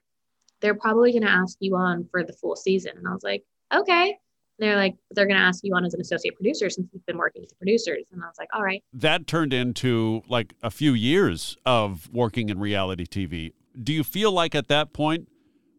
[0.60, 2.92] They're probably going to ask you on for the full season.
[2.96, 3.44] And I was like,
[3.74, 4.16] Okay.
[4.58, 7.04] And they're like, they're going to ask you on as an associate producer since you've
[7.04, 8.04] been working with the producers.
[8.10, 8.82] And I was like, all right.
[8.94, 13.52] That turned into like a few years of working in reality TV.
[13.82, 15.28] Do you feel like at that point,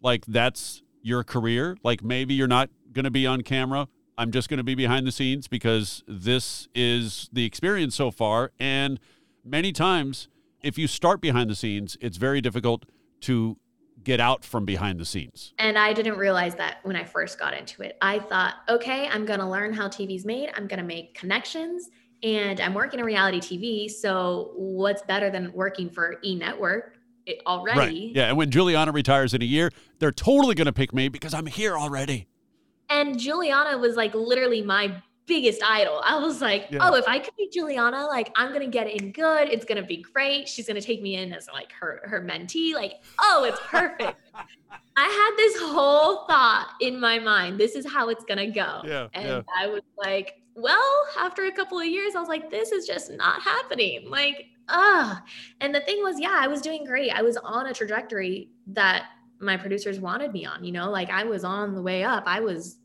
[0.04, 1.78] like that's your career.
[1.84, 3.88] Like maybe you're not going to be on camera.
[4.18, 8.52] I'm just going to be behind the scenes because this is the experience so far.
[8.60, 9.00] And
[9.46, 10.28] many times,
[10.62, 12.86] if you start behind the scenes, it's very difficult
[13.22, 13.58] to
[14.04, 15.54] get out from behind the scenes.
[15.60, 17.98] And I didn't realize that when I first got into it.
[18.02, 21.90] I thought, okay, I'm going to learn how TV's made, I'm going to make connections,
[22.24, 23.90] and I'm working in reality TV.
[23.92, 26.97] So, what's better than working for E Network?
[27.46, 27.80] Already.
[27.80, 28.16] Right.
[28.16, 28.30] Yeah.
[28.30, 31.46] And when Giuliana retires in a year, they're totally going to pick me because I'm
[31.46, 32.28] here already.
[32.90, 36.02] And Giuliana was like literally my biggest idol.
[36.04, 36.80] I was like, yeah.
[36.82, 39.50] oh, if I could be Giuliana, like I'm gonna get in good.
[39.50, 40.48] It's gonna be great.
[40.48, 42.74] She's gonna take me in as like her her mentee.
[42.74, 44.20] Like, oh, it's perfect.
[44.98, 47.60] I had this whole thought in my mind.
[47.60, 48.82] This is how it's gonna go.
[48.86, 49.42] Yeah, and yeah.
[49.56, 53.12] I was like, well, after a couple of years, I was like, this is just
[53.12, 54.10] not happening.
[54.10, 55.24] Like, ah.
[55.62, 57.12] And the thing was, yeah, I was doing great.
[57.12, 59.06] I was on a trajectory that
[59.40, 62.24] my producers wanted me on, you know, like I was on the way up.
[62.26, 62.78] I was,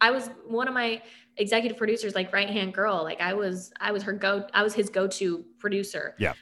[0.00, 1.00] I was one of my
[1.36, 3.02] executive producers, like right hand girl.
[3.02, 6.14] Like I was, I was her go, I was his go to producer.
[6.18, 6.34] Yeah.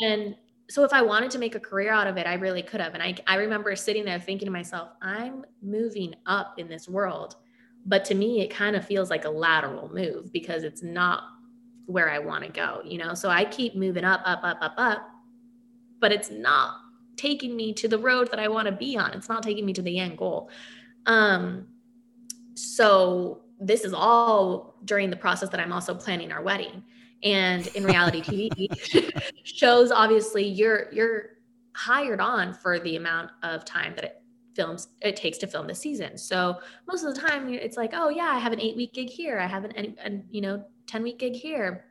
[0.00, 0.34] And
[0.68, 2.94] so if I wanted to make a career out of it, I really could have.
[2.94, 7.36] And I, I remember sitting there thinking to myself, I'm moving up in this world
[7.86, 11.24] but to me, it kind of feels like a lateral move because it's not
[11.90, 13.14] where I want to go, you know?
[13.14, 15.10] So I keep moving up, up, up, up, up,
[15.98, 16.76] but it's not
[17.16, 19.12] taking me to the road that I want to be on.
[19.12, 20.50] It's not taking me to the end goal.
[21.06, 21.66] Um,
[22.54, 26.82] so this is all during the process that I'm also planning our wedding.
[27.22, 31.30] And in reality TV shows, obviously you're you're
[31.74, 34.19] hired on for the amount of time that it
[34.54, 36.18] films it takes to film the season.
[36.18, 39.08] So most of the time it's like, oh yeah, I have an eight week gig
[39.08, 39.38] here.
[39.38, 41.84] I have an, an you know, 10 week gig here.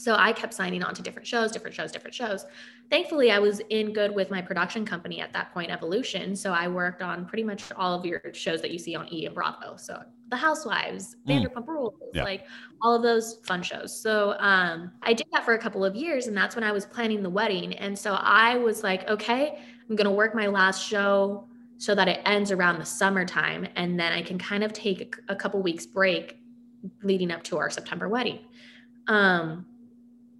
[0.00, 2.46] So I kept signing on to different shows, different shows, different shows.
[2.88, 6.34] Thankfully, I was in good with my production company at that point, Evolution.
[6.34, 9.26] So I worked on pretty much all of your shows that you see on E
[9.26, 9.76] and Bravo.
[9.76, 11.44] So The Housewives, mm.
[11.44, 12.24] Vanderpump Rules, yeah.
[12.24, 12.46] like
[12.80, 14.00] all of those fun shows.
[14.00, 16.86] So um, I did that for a couple of years, and that's when I was
[16.86, 17.74] planning the wedding.
[17.74, 19.58] And so I was like, okay,
[19.90, 21.46] I'm gonna work my last show
[21.80, 25.34] so that it ends around the summertime and then I can kind of take a,
[25.34, 26.36] couple weeks break
[27.02, 28.40] leading up to our September wedding.
[29.08, 29.64] Um,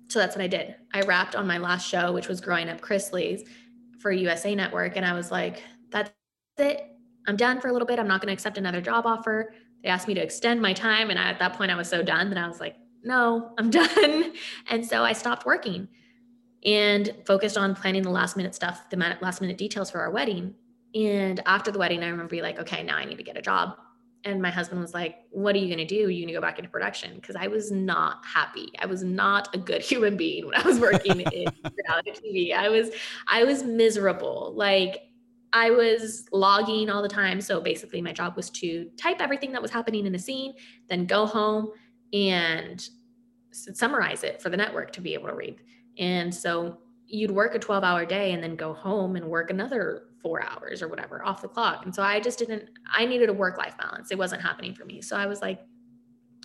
[0.09, 0.75] so that's what I did.
[0.93, 3.43] I wrapped on my last show, which was Growing Up Chrisley's
[4.01, 4.99] for USA Network.
[4.99, 6.11] And I was like, that's
[6.59, 6.95] it.
[7.27, 7.99] I'm done for a little bit.
[7.99, 9.55] I'm not going to accept another job offer.
[9.83, 11.09] They asked me to extend my time.
[11.09, 13.71] And I, at that point, I was so done that I was like, no, I'm
[13.71, 14.35] done.
[14.69, 15.89] And so I stopped working
[16.67, 20.55] and focused on planning the last minute stuff, the last minute details for our wedding.
[20.95, 23.43] And after the wedding, I remember being like, okay, now I need to get a
[23.43, 23.77] job.
[24.25, 26.07] And my husband was like what are you going to do?
[26.07, 27.15] Are you going to go back into production.
[27.15, 28.69] Because i was not happy.
[28.79, 31.47] I was not a good human being when i was working in
[31.87, 32.91] reality tv i was
[33.29, 34.53] i was miserable.
[34.55, 35.05] Like
[35.55, 37.41] i was logging all the time.
[37.41, 40.53] So basically my job was to type everything that was happening in the scene
[40.89, 41.71] then go home
[42.13, 42.87] and
[43.53, 45.57] summarize it for the network to be able to read.
[45.99, 50.05] And so you'd work a 12 hour day and then go home and work another
[50.23, 51.85] four hours or whatever off the clock.
[51.85, 54.11] And so I just didn't, I needed a work life balance.
[54.11, 55.01] It wasn't happening for me.
[55.01, 55.61] So I was like,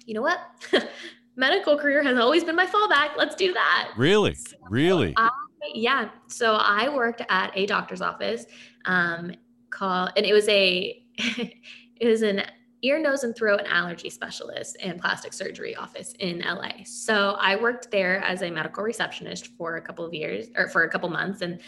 [0.05, 0.39] you know what?
[1.35, 3.17] Medical career has always been my fallback.
[3.17, 3.91] Let's do that.
[3.97, 4.35] Really?
[4.35, 5.13] So really?
[5.17, 5.29] I,
[5.73, 6.09] yeah.
[6.27, 8.45] So I worked at a doctor's office
[8.85, 9.33] um,
[9.69, 12.43] called, and it was a, it was an
[12.83, 16.83] ear, nose, and throat and allergy specialist and plastic surgery office in LA.
[16.85, 20.83] So I worked there as a medical receptionist for a couple of years or for
[20.83, 21.59] a couple months and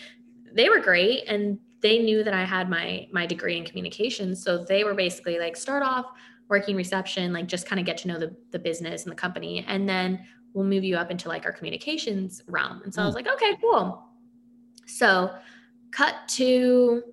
[0.53, 4.43] they were great and they knew that I had my my degree in communications.
[4.43, 6.07] So they were basically like start off
[6.49, 9.65] working reception, like just kind of get to know the, the business and the company.
[9.67, 12.81] And then we'll move you up into like our communications realm.
[12.83, 13.03] And so mm.
[13.03, 13.25] I was hmm.
[13.25, 14.03] like, okay, cool.
[14.85, 15.35] So
[15.91, 17.03] cut to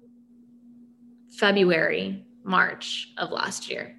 [1.32, 3.96] February, March of last year.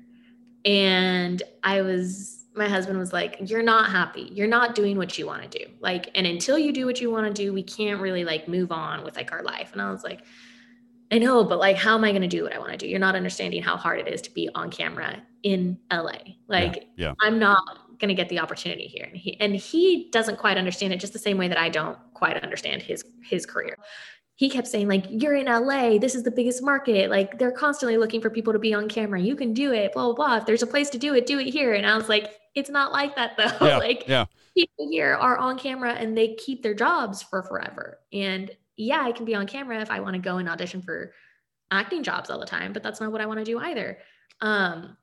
[0.63, 4.29] And I was my husband was like, You're not happy.
[4.31, 5.65] You're not doing what you want to do.
[5.81, 8.71] Like, and until you do what you want to do, we can't really like move
[8.71, 9.71] on with like our life.
[9.73, 10.21] And I was like,
[11.11, 12.87] I know, but like, how am I going to do what I want to do?
[12.87, 16.17] You're not understanding how hard it is to be on camera in LA.
[16.47, 17.13] Like, yeah, yeah.
[17.21, 17.61] I'm not
[17.99, 19.05] going to get the opportunity here.
[19.05, 21.97] And he, and he doesn't quite understand it just the same way that I don't
[22.13, 23.77] quite understand his, his career.
[24.35, 25.97] He kept saying like, you're in LA.
[25.97, 27.09] This is the biggest market.
[27.09, 29.21] Like they're constantly looking for people to be on camera.
[29.21, 30.37] You can do it, blah, blah, blah.
[30.37, 31.73] If there's a place to do it, do it here.
[31.73, 33.45] And I was like, it's not like that though.
[33.65, 34.25] Yeah, like yeah.
[34.57, 37.99] people here are on camera and they keep their jobs for forever.
[38.11, 41.13] And yeah, I can be on camera if I want to go and audition for
[41.71, 43.97] acting jobs all the time, but that's not what I want to do either.
[44.41, 44.97] Um,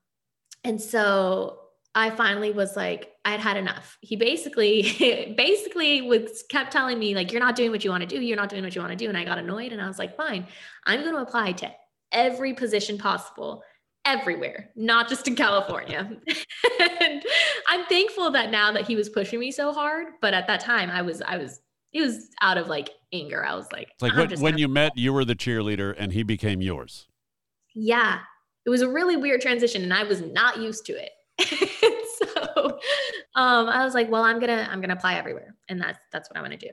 [0.65, 1.59] and so
[1.95, 3.99] I finally was like, I'd had enough.
[4.01, 8.07] He basically, basically was kept telling me like, you're not doing what you want to
[8.07, 8.21] do.
[8.21, 9.09] You're not doing what you want to do.
[9.09, 10.47] And I got annoyed and I was like, fine,
[10.87, 11.71] I'm going to apply to
[12.13, 13.63] every position possible
[14.05, 16.11] everywhere, not just in California.
[16.81, 17.23] and
[17.69, 20.91] I'm thankful that now that he was pushing me so hard, but at that time
[20.91, 21.61] I was, I was,
[21.93, 23.45] it was out of like anger.
[23.45, 26.23] I was like, it's like when, when you met, you were the cheerleader and he
[26.23, 27.07] became yours.
[27.75, 28.21] Yeah.
[28.65, 31.11] It was a really weird transition and I was not used to it.
[32.19, 32.79] so
[33.35, 36.37] um, I was like, well, I'm gonna I'm gonna apply everywhere, and that's that's what
[36.37, 36.71] I want to do.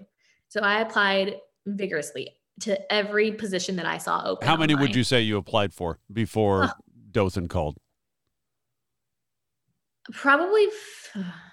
[0.49, 4.47] So I applied vigorously to every position that I saw open.
[4.47, 4.89] How many online.
[4.89, 6.72] would you say you applied for before oh.
[7.11, 7.78] Dothan called?
[10.11, 10.67] Probably,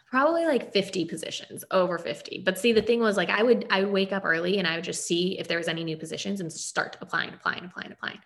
[0.07, 2.43] probably like 50 positions, over 50.
[2.45, 4.77] But see, the thing was like I would I would wake up early and I
[4.77, 8.19] would just see if there was any new positions and start applying, applying, applying, applying.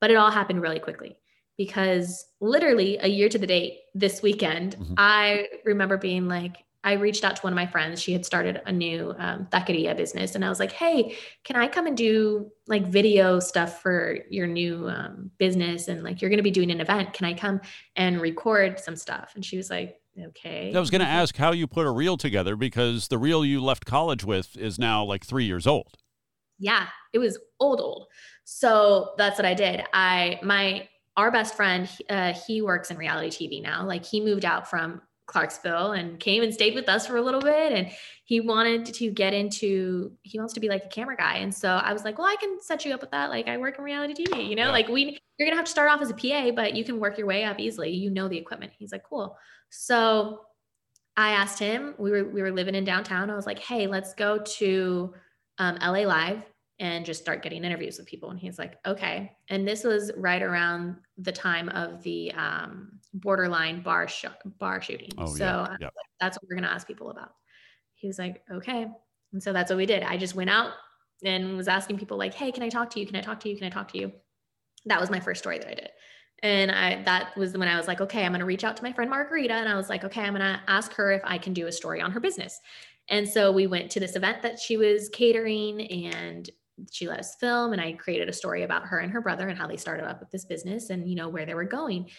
[0.00, 1.16] But it all happened really quickly
[1.56, 4.94] because literally a year to the date this weekend, mm-hmm.
[4.96, 8.00] I remember being like, I reached out to one of my friends.
[8.00, 11.66] She had started a new um, taqueria business, and I was like, "Hey, can I
[11.66, 15.88] come and do like video stuff for your new um, business?
[15.88, 17.14] And like, you're going to be doing an event.
[17.14, 17.60] Can I come
[17.96, 21.52] and record some stuff?" And she was like, "Okay." I was going to ask how
[21.52, 25.24] you put a reel together because the reel you left college with is now like
[25.24, 25.96] three years old.
[26.58, 28.06] Yeah, it was old, old.
[28.44, 29.84] So that's what I did.
[29.92, 33.84] I my our best friend, uh, he works in reality TV now.
[33.84, 37.40] Like he moved out from Clarksville and came and stayed with us for a little
[37.40, 37.72] bit.
[37.72, 37.90] And
[38.24, 41.36] he wanted to get into, he wants to be like a camera guy.
[41.36, 43.30] And so I was like, well, I can set you up with that.
[43.30, 44.70] Like I work in reality TV, you know, yeah.
[44.72, 46.98] like we, you're going to have to start off as a PA, but you can
[46.98, 47.90] work your way up easily.
[47.90, 48.72] You know, the equipment.
[48.76, 49.36] He's like, cool.
[49.70, 50.40] So
[51.16, 53.30] I asked him, we were, we were living in downtown.
[53.30, 55.14] I was like, Hey, let's go to
[55.58, 56.42] um, LA live
[56.80, 58.30] and just start getting interviews with people.
[58.30, 59.32] And he's like, okay.
[59.48, 64.26] And this was right around the time of the um, borderline bar sh-
[64.58, 65.10] bar shooting.
[65.18, 65.76] Oh, so yeah.
[65.80, 65.94] Yep.
[66.20, 67.32] that's what we're gonna ask people about.
[67.94, 68.86] He was like, okay.
[69.32, 70.02] And so that's what we did.
[70.04, 70.72] I just went out
[71.24, 73.06] and was asking people like, hey, can I talk to you?
[73.06, 73.56] Can I talk to you?
[73.56, 74.12] Can I talk to you?
[74.86, 75.90] That was my first story that I did.
[76.44, 78.92] And I that was when I was like, okay, I'm gonna reach out to my
[78.92, 79.54] friend Margarita.
[79.54, 82.00] And I was like, okay, I'm gonna ask her if I can do a story
[82.00, 82.60] on her business.
[83.10, 86.48] And so we went to this event that she was catering and
[86.90, 89.58] she let us film and I created a story about her and her brother and
[89.58, 92.10] how they started up with this business and you know where they were going.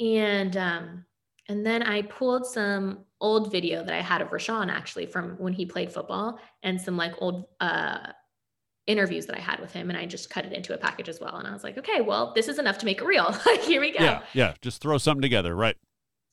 [0.00, 1.04] And um
[1.48, 5.52] And then I pulled some old video that I had of Rashawn actually from when
[5.52, 8.12] he played football and some like old uh,
[8.86, 9.90] interviews that I had with him.
[9.90, 11.36] And I just cut it into a package as well.
[11.36, 13.24] And I was like, okay, well, this is enough to make it real.
[13.46, 14.04] like, here we go.
[14.04, 14.22] Yeah.
[14.34, 14.54] Yeah.
[14.62, 15.54] Just throw something together.
[15.56, 15.76] Right.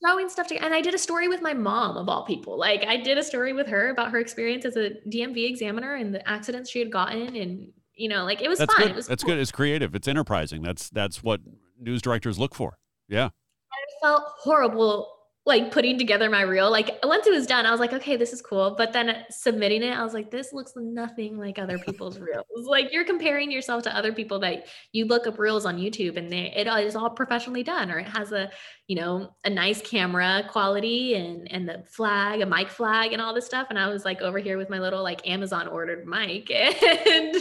[0.04, 0.66] Throwing stuff together.
[0.66, 2.58] And I did a story with my mom of all people.
[2.60, 6.14] Like I did a story with her about her experience as a DMV examiner and
[6.14, 7.36] the accidents she had gotten.
[7.36, 8.84] And, you know, like it was That's fun.
[8.84, 8.91] good.
[8.91, 9.34] It was That's cool.
[9.34, 9.39] good.
[9.39, 9.96] It's creative.
[9.96, 10.62] It's enterprising.
[10.62, 11.39] That's that's what
[11.80, 12.78] news directors look for.
[13.08, 13.26] Yeah.
[13.26, 15.14] I felt horrible
[15.48, 16.72] like putting together my reel.
[16.72, 18.74] Like once it was done, I was like, okay, this is cool.
[18.76, 22.46] But then submitting it, I was like, this looks nothing like other people's reels.
[22.56, 26.32] Like you're comparing yourself to other people that you look up reels on YouTube and
[26.32, 28.50] they it is all professionally done, or it has a,
[28.88, 33.36] you know, a nice camera quality and and the flag, a mic flag, and all
[33.36, 33.68] this stuff.
[33.70, 37.36] And I was like over here with my little like Amazon ordered mic and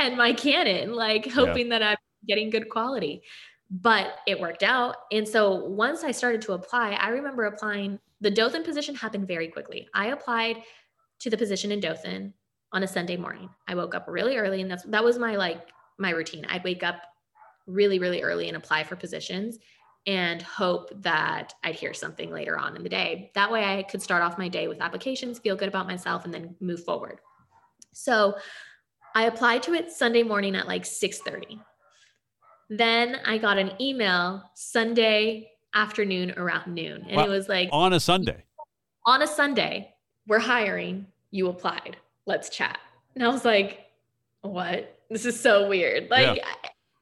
[0.00, 3.22] and my Canon, like hoping that I'm getting good quality
[3.70, 4.96] but it worked out.
[5.12, 7.98] And so once I started to apply, I remember applying.
[8.20, 9.88] The Dothan position happened very quickly.
[9.94, 10.62] I applied
[11.20, 12.34] to the position in Dothan
[12.72, 13.48] on a Sunday morning.
[13.66, 15.68] I woke up really early, and that's that was my like
[15.98, 16.44] my routine.
[16.48, 17.02] I'd wake up
[17.66, 19.58] really, really early and apply for positions
[20.06, 23.30] and hope that I'd hear something later on in the day.
[23.34, 26.32] That way I could start off my day with applications, feel good about myself, and
[26.32, 27.20] then move forward.
[27.92, 28.36] So
[29.14, 31.60] I applied to it Sunday morning at like 6 30.
[32.70, 37.04] Then I got an email Sunday afternoon around noon.
[37.08, 37.24] And Wow.
[37.24, 38.44] it was like On a Sunday.
[39.06, 39.92] on a Sunday,
[40.26, 41.96] we're hiring, you applied.
[42.26, 42.78] Let's chat.
[43.14, 43.86] And I was like,
[44.42, 44.96] what?
[45.10, 46.08] This is so weird.
[46.10, 46.42] Like,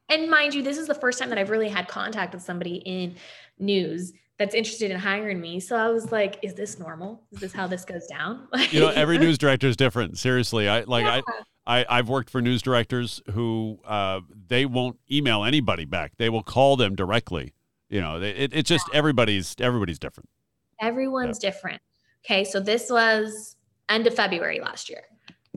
[0.09, 2.77] and mind you, this is the first time that I've really had contact with somebody
[2.77, 3.15] in
[3.59, 5.59] news that's interested in hiring me.
[5.59, 7.21] So I was like, is this normal?
[7.33, 8.47] Is this how this goes down?
[8.71, 10.17] You know, every news director is different.
[10.17, 11.21] Seriously, I like Yeah.
[11.67, 16.13] I, I I've worked for news directors who uh, they won't email anybody back.
[16.17, 17.53] They will call them directly.
[17.89, 20.29] You know, it, it's just everybody's everybody's different.
[20.81, 21.81] Everyone's different.
[22.23, 23.57] Okay, so this was
[23.89, 25.01] end of February last year.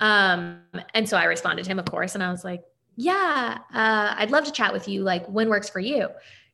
[0.00, 0.60] Um,
[0.94, 2.62] and so I responded to him, of course, and I was like,
[2.96, 5.02] Yeah, uh, I'd love to chat with you.
[5.02, 6.08] Like, when works for you?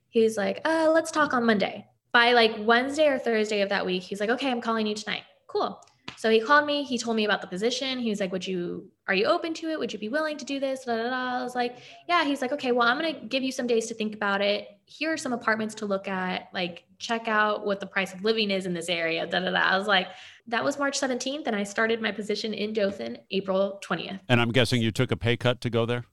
[0.09, 1.85] He's like, uh, let's talk on Monday.
[2.11, 5.23] By like Wednesday or Thursday of that week, he's like, Okay, I'm calling you tonight.
[5.47, 5.81] Cool.
[6.17, 7.99] So he called me, he told me about the position.
[7.99, 9.79] He was like, Would you are you open to it?
[9.79, 10.85] Would you be willing to do this?
[10.85, 11.39] Da, da, da.
[11.39, 12.25] I was like, Yeah.
[12.25, 14.67] He's like, Okay, well, I'm gonna give you some days to think about it.
[14.85, 18.51] Here are some apartments to look at, like check out what the price of living
[18.51, 19.25] is in this area.
[19.25, 19.59] Da da da.
[19.59, 20.07] I was like,
[20.47, 24.19] that was March 17th, and I started my position in Dothan April 20th.
[24.27, 26.05] And I'm guessing you took a pay cut to go there.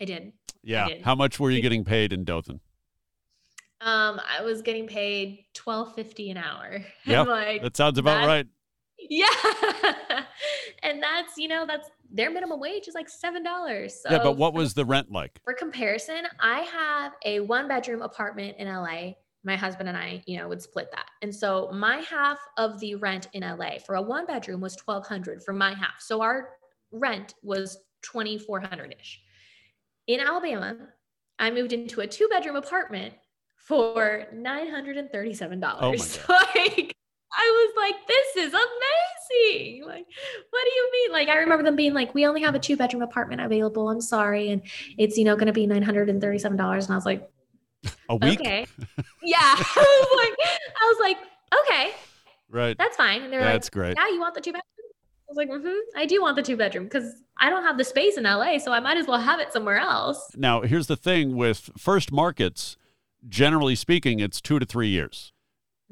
[0.00, 0.32] I did.
[0.62, 0.88] Yeah.
[0.88, 1.02] did.
[1.02, 2.60] How much were you getting paid in Dothan?
[3.82, 6.84] Um, I was getting paid twelve fifty an hour.
[7.06, 8.46] I'm like, That sounds about right.
[8.98, 9.26] yeah,
[10.82, 13.94] and that's you know that's their minimum wage is like seven dollars.
[14.02, 15.40] So yeah, but what was the rent like?
[15.44, 19.12] for comparison, I have a one bedroom apartment in LA.
[19.42, 21.06] My husband and I, you know, would split that.
[21.22, 25.42] And so my half of the rent in LA for a one bedroom was 1200
[25.42, 25.98] for my half.
[26.00, 26.50] So our
[26.92, 29.22] rent was 2400 ish.
[30.08, 30.76] In Alabama,
[31.38, 33.14] I moved into a two bedroom apartment
[33.66, 35.76] for $937.
[35.80, 35.90] Oh
[36.54, 36.96] like
[37.32, 39.84] I was like, this is amazing.
[39.86, 40.04] Like,
[40.50, 41.12] what do you mean?
[41.12, 43.88] Like, I remember them being like, we only have a two bedroom apartment available.
[43.88, 44.50] I'm sorry.
[44.50, 44.62] And
[44.98, 46.44] it's, you know, going to be $937.
[46.44, 47.30] And I was like,
[48.08, 48.40] A week?
[48.40, 48.66] okay.
[49.22, 49.38] yeah.
[49.42, 50.48] I was like,
[50.80, 51.16] I was like,
[51.66, 51.92] okay,
[52.50, 52.76] Right.
[52.76, 53.22] that's fine.
[53.22, 53.94] And they're That's like, great.
[53.96, 54.62] yeah, you want the two bedroom?
[54.66, 57.84] I was like, mm-hmm, I do want the two bedroom because I don't have the
[57.84, 58.58] space in LA.
[58.58, 60.32] So I might as well have it somewhere else.
[60.36, 62.76] Now, here's the thing with first markets,
[63.28, 65.32] generally speaking, it's two to three years.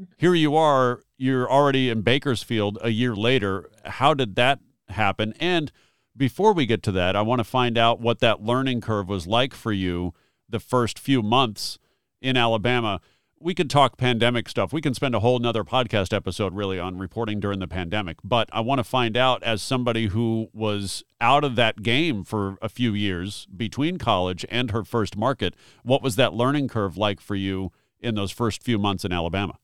[0.00, 0.12] Mm-hmm.
[0.16, 3.70] Here you are, you're already in Bakersfield a year later.
[3.84, 5.34] How did that happen?
[5.40, 5.72] And
[6.16, 9.26] before we get to that, I want to find out what that learning curve was
[9.26, 10.14] like for you
[10.48, 11.78] the first few months
[12.20, 13.00] in Alabama.
[13.40, 14.72] We could talk pandemic stuff.
[14.72, 18.16] We can spend a whole nother podcast episode really on reporting during the pandemic.
[18.24, 22.58] But I want to find out, as somebody who was out of that game for
[22.60, 27.20] a few years between college and her first market, what was that learning curve like
[27.20, 27.70] for you
[28.00, 29.58] in those first few months in Alabama?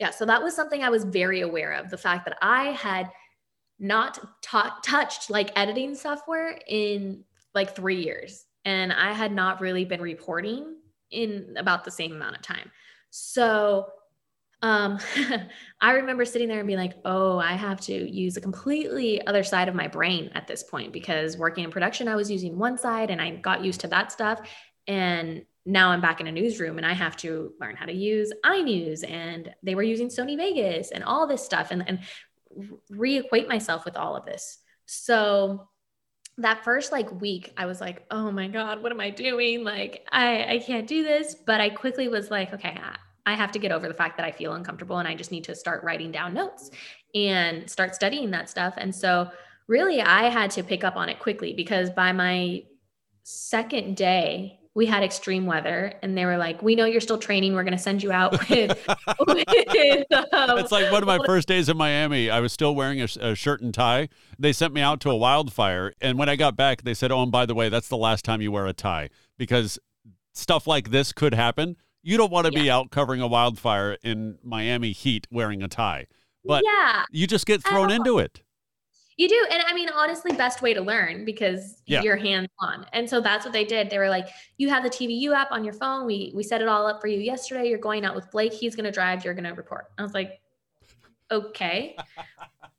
[0.00, 0.10] Yeah.
[0.10, 3.10] So that was something I was very aware of the fact that I had
[3.78, 8.44] not ta- touched like editing software in like three years.
[8.64, 10.74] And I had not really been reporting
[11.10, 12.70] in about the same amount of time.
[13.10, 13.86] So
[14.62, 14.98] um,
[15.80, 19.42] I remember sitting there and being like, oh, I have to use a completely other
[19.42, 22.78] side of my brain at this point because working in production, I was using one
[22.78, 24.40] side and I got used to that stuff.
[24.86, 28.32] And now I'm back in a newsroom and I have to learn how to use
[28.44, 32.00] iNews and they were using Sony Vegas and all this stuff and, and
[32.92, 34.58] reacquaint myself with all of this.
[34.86, 35.68] So
[36.38, 39.64] that first like week, I was like, oh my God, what am I doing?
[39.64, 41.34] Like, I, I can't do this.
[41.34, 42.78] But I quickly was like, okay,
[43.24, 45.44] I, have to get over the fact that I feel uncomfortable and I just need
[45.44, 46.70] to start writing down notes
[47.14, 48.74] and start studying that stuff.
[48.76, 49.30] And so,
[49.66, 52.62] really, I had to pick up on it quickly because by my
[53.24, 57.54] second day, we had extreme weather and they were like, we know you're still training.
[57.54, 58.86] We're going to send you out with,
[59.26, 59.48] with
[60.34, 62.28] um, it's like one of my first days in Miami.
[62.28, 64.10] I was still wearing a, a, shirt and tie.
[64.38, 65.94] They sent me out to a wildfire.
[66.02, 68.22] And when I got back, they said, oh, and by the way, that's the last
[68.26, 69.08] time you wear a tie
[69.38, 69.78] because
[70.34, 71.76] stuff like this could happen.
[72.02, 72.62] You don't want to yeah.
[72.62, 76.06] be out covering a wildfire in Miami heat wearing a tie.
[76.44, 77.04] But yeah.
[77.10, 78.42] you just get thrown into it.
[79.16, 79.46] You do.
[79.50, 82.02] And I mean, honestly, best way to learn because yeah.
[82.02, 82.84] you're hands on.
[82.92, 83.88] And so that's what they did.
[83.88, 86.06] They were like, you have the TVU app on your phone.
[86.06, 87.68] We we set it all up for you yesterday.
[87.68, 88.52] You're going out with Blake.
[88.52, 89.86] He's gonna drive, you're gonna report.
[89.96, 90.40] I was like,
[91.30, 91.96] okay.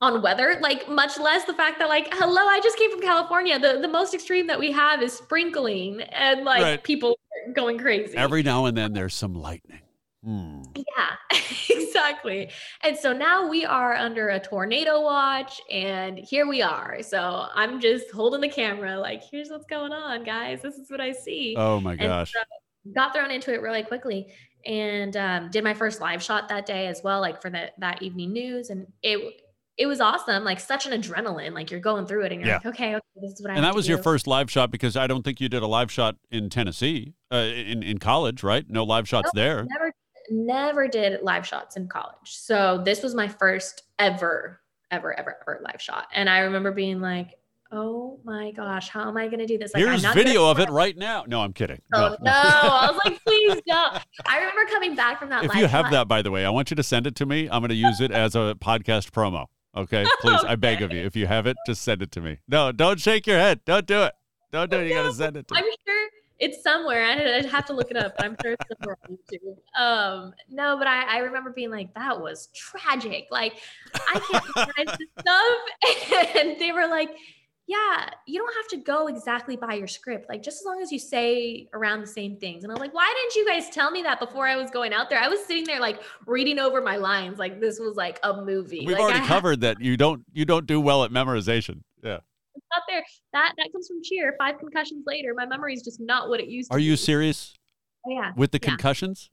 [0.01, 3.57] on weather, like much less the fact that like, hello, I just came from California.
[3.57, 6.83] The the most extreme that we have is sprinkling and like right.
[6.83, 7.17] people
[7.53, 8.15] going crazy.
[8.15, 9.81] Every now and then there's some lightning.
[10.23, 10.61] Hmm.
[10.75, 11.39] Yeah,
[11.69, 12.49] exactly.
[12.83, 17.01] And so now we are under a tornado watch, and here we are.
[17.01, 20.61] So I'm just holding the camera, like, here's what's going on, guys.
[20.61, 21.55] This is what I see.
[21.57, 22.33] Oh my gosh.
[22.33, 22.39] So
[22.93, 24.27] got thrown into it really quickly
[24.65, 28.01] and um, did my first live shot that day as well, like for the, that
[28.01, 28.69] evening news.
[28.69, 29.41] And it,
[29.77, 31.53] it was awesome, like such an adrenaline.
[31.53, 32.55] Like you're going through it, and you're yeah.
[32.55, 33.55] like, okay, okay, this is what I.
[33.55, 33.91] And that was do.
[33.91, 37.13] your first live shot because I don't think you did a live shot in Tennessee,
[37.31, 38.67] uh, in in college, right?
[38.67, 39.67] No live shots nope, there.
[39.69, 39.93] Never
[40.29, 42.15] never did live shots in college.
[42.25, 44.61] So this was my first ever,
[44.91, 46.07] ever, ever, ever live shot.
[46.13, 47.35] And I remember being like,
[47.71, 49.73] oh my gosh, how am I going to do this?
[49.73, 51.25] Like, Here's video of it right now.
[51.27, 51.81] No, I'm kidding.
[51.93, 52.31] Oh, no.
[52.31, 52.31] no.
[52.31, 54.01] I was like, please don't.
[54.25, 55.43] I remember coming back from that.
[55.43, 55.51] Live.
[55.51, 55.91] If you have shot.
[55.91, 57.49] that, by the way, I want you to send it to me.
[57.49, 59.47] I'm going to use it as a podcast promo.
[59.75, 60.05] Okay.
[60.21, 60.47] Please, okay.
[60.49, 61.01] I beg of you.
[61.01, 62.39] If you have it, just send it to me.
[62.47, 63.61] No, don't shake your head.
[63.65, 64.13] Don't do it.
[64.51, 64.87] Don't do it.
[64.87, 65.75] You got to send it to I'm me.
[65.85, 65.96] sure
[66.39, 67.03] it's somewhere.
[67.03, 69.81] I'd, have to look it up, but I'm sure it's somewhere on YouTube.
[69.81, 73.27] Um, no, but I, I remember being like, that was tragic.
[73.31, 73.53] Like,
[73.95, 76.35] I can't describe this stuff.
[76.37, 77.09] And they were like,
[77.65, 80.29] yeah, you don't have to go exactly by your script.
[80.29, 82.63] Like, just as long as you say around the same things.
[82.63, 85.09] And I'm like, why didn't you guys tell me that before I was going out
[85.09, 85.19] there?
[85.19, 88.83] I was sitting there like reading over my lines, like this was like a movie.
[88.85, 91.81] We've like, already I covered that you don't you don't do well at memorization.
[92.03, 92.19] Yeah
[92.73, 93.03] not there.
[93.33, 94.35] That that comes from cheer.
[94.37, 96.75] Five concussions later, my memory is just not what it used to.
[96.75, 96.85] Are be.
[96.85, 97.53] you serious?
[98.05, 98.31] Oh, yeah.
[98.35, 98.69] With the yeah.
[98.69, 99.29] concussions?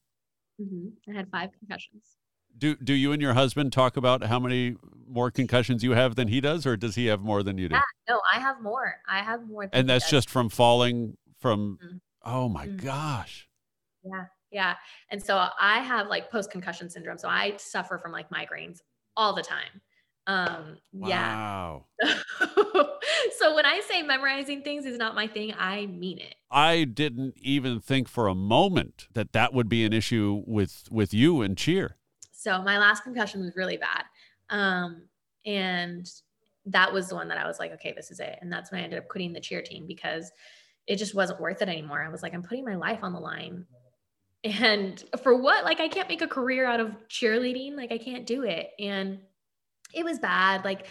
[0.61, 1.11] Mm-hmm.
[1.13, 2.17] I had five concussions.
[2.57, 4.77] Do do you and your husband talk about how many
[5.09, 7.75] more concussions you have than he does, or does he have more than you do?
[7.75, 8.97] Yeah, no, I have more.
[9.09, 9.69] I have more.
[9.73, 11.79] and that's just from falling from.
[11.85, 11.97] Mm-hmm.
[12.25, 12.87] Oh my mm-hmm.
[12.87, 13.49] gosh.
[14.05, 14.75] Yeah, yeah.
[15.11, 17.19] And so I have like post concussion syndrome.
[17.19, 18.79] So I suffer from like migraines
[19.17, 19.81] all the time.
[20.27, 21.85] Um, wow.
[22.03, 22.15] yeah.
[23.39, 26.35] so when I say memorizing things is not my thing, I mean it.
[26.51, 31.13] I didn't even think for a moment that that would be an issue with with
[31.13, 31.97] you and cheer.
[32.33, 34.05] So my last concussion was really bad.
[34.51, 35.09] Um,
[35.47, 36.09] and
[36.67, 38.39] that was the one that I was like, okay, this is it.
[38.41, 40.31] And that's when I ended up quitting the cheer team because
[40.87, 42.03] it just wasn't worth it anymore.
[42.03, 43.67] I was like, I'm putting my life on the line.
[44.43, 45.65] And for what?
[45.65, 47.77] Like I can't make a career out of cheerleading.
[47.77, 48.71] Like I can't do it.
[48.79, 49.21] And
[49.95, 50.65] it was bad.
[50.65, 50.87] Like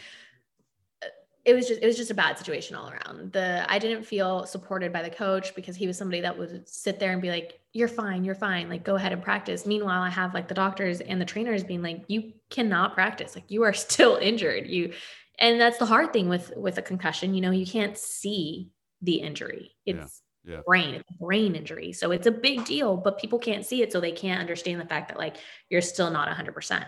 [1.02, 1.08] uh,
[1.46, 3.34] it was just it was just a bad situation all around.
[3.34, 7.00] The I didn't feel supported by the coach because he was somebody that would sit
[7.00, 8.70] there and be like, "You're fine, you're fine.
[8.70, 11.82] Like go ahead and practice." Meanwhile, I have like the doctors and the trainers being
[11.82, 13.36] like, "You cannot practice.
[13.36, 14.68] Like you are still injured.
[14.68, 14.94] You."
[15.40, 18.70] And that's the hard thing with with a concussion, you know, you can't see
[19.02, 19.76] the injury.
[19.86, 20.56] It's yeah.
[20.56, 20.62] Yeah.
[20.66, 21.94] brain, it's brain injury.
[21.94, 24.86] So it's a big deal, but people can't see it so they can't understand the
[24.86, 25.38] fact that like
[25.70, 26.86] you're still not 100%.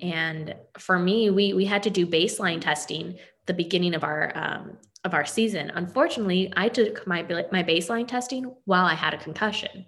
[0.00, 4.76] And for me, we we had to do baseline testing the beginning of our um,
[5.04, 5.70] of our season.
[5.74, 7.22] Unfortunately, I took my
[7.52, 9.86] my baseline testing while I had a concussion,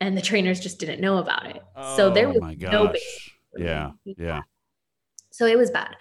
[0.00, 1.62] and the trainers just didn't know about it.
[1.76, 2.96] Oh, so there was no baseline.
[3.56, 4.42] Yeah, yeah.
[5.30, 5.96] So it was bad.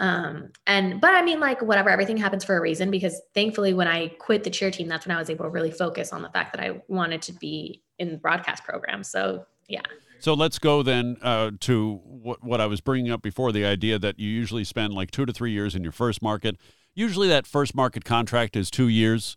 [0.00, 2.90] Um, and but I mean, like whatever, everything happens for a reason.
[2.90, 5.70] Because thankfully, when I quit the cheer team, that's when I was able to really
[5.70, 9.02] focus on the fact that I wanted to be in the broadcast program.
[9.02, 9.82] So yeah.
[10.24, 13.98] So let's go then uh, to what, what I was bringing up before the idea
[13.98, 16.56] that you usually spend like two to three years in your first market.
[16.94, 19.36] Usually that first market contract is two years.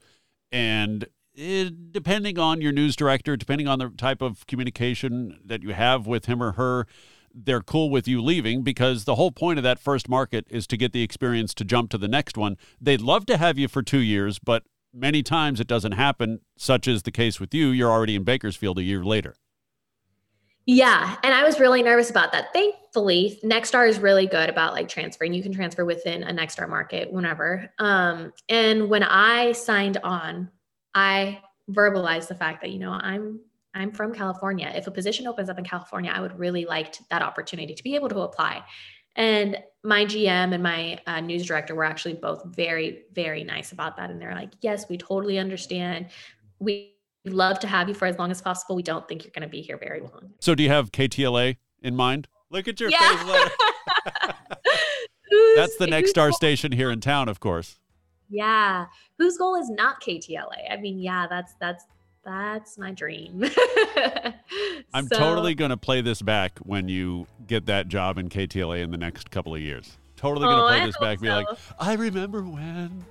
[0.50, 5.74] And it, depending on your news director, depending on the type of communication that you
[5.74, 6.88] have with him or her,
[7.36, 10.78] they're cool with you leaving because the whole point of that first market is to
[10.78, 12.56] get the experience to jump to the next one.
[12.80, 14.64] They'd love to have you for two years, but
[14.94, 17.72] many times it doesn't happen, such is the case with you.
[17.72, 19.36] You're already in Bakersfield a year later.
[20.70, 21.16] Yeah.
[21.24, 22.52] And I was really nervous about that.
[22.52, 25.34] Thankfully, Nexstar is really good about like transferring.
[25.34, 27.72] You can transfer within a Nexstar market whenever.
[27.80, 30.52] Um, and when I signed on,
[30.94, 31.42] I
[31.72, 33.40] verbalized the fact that, you know, I'm
[33.74, 34.72] I'm from California.
[34.76, 37.96] If a position opens up in California, I would really like that opportunity to be
[37.96, 38.64] able to apply.
[39.16, 43.96] And my GM and my uh, news director were actually both very, very nice about
[43.98, 44.10] that.
[44.10, 46.08] And they're like, yes, we totally understand.
[46.60, 46.97] We
[47.34, 48.76] love to have you for as long as possible.
[48.76, 50.32] We don't think you're going to be here very long.
[50.40, 52.28] So, do you have KTLA in mind?
[52.50, 53.00] Look at your Yeah.
[53.18, 53.52] face.
[55.56, 57.80] That's the Nexstar goal- station here in town, of course.
[58.30, 58.86] Yeah.
[59.18, 60.72] Whose goal is not KTLA?
[60.72, 61.86] I mean, yeah, that's that's
[62.26, 63.44] that's my dream.
[64.94, 68.82] I'm So- totally going to play this back when you get that job in KTLA
[68.82, 69.98] in the next couple of years.
[70.16, 71.48] Totally going to Oh, play I this back and be like.
[71.80, 73.06] I remember when.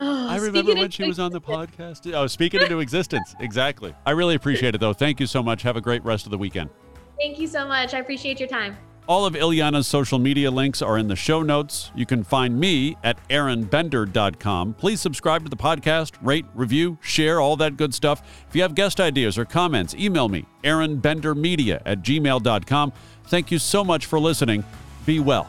[0.00, 2.00] Oh, I remember when she was on the existence.
[2.00, 2.14] podcast.
[2.14, 3.34] Oh, speaking into existence.
[3.40, 3.94] Exactly.
[4.04, 4.92] I really appreciate it, though.
[4.92, 5.62] Thank you so much.
[5.62, 6.70] Have a great rest of the weekend.
[7.18, 7.94] Thank you so much.
[7.94, 8.76] I appreciate your time.
[9.08, 11.92] All of Ilyana's social media links are in the show notes.
[11.94, 14.74] You can find me at aronbender.com.
[14.74, 18.20] Please subscribe to the podcast, rate, review, share, all that good stuff.
[18.48, 22.92] If you have guest ideas or comments, email me, aronbendermedia at gmail.com.
[23.26, 24.64] Thank you so much for listening.
[25.06, 25.48] Be well.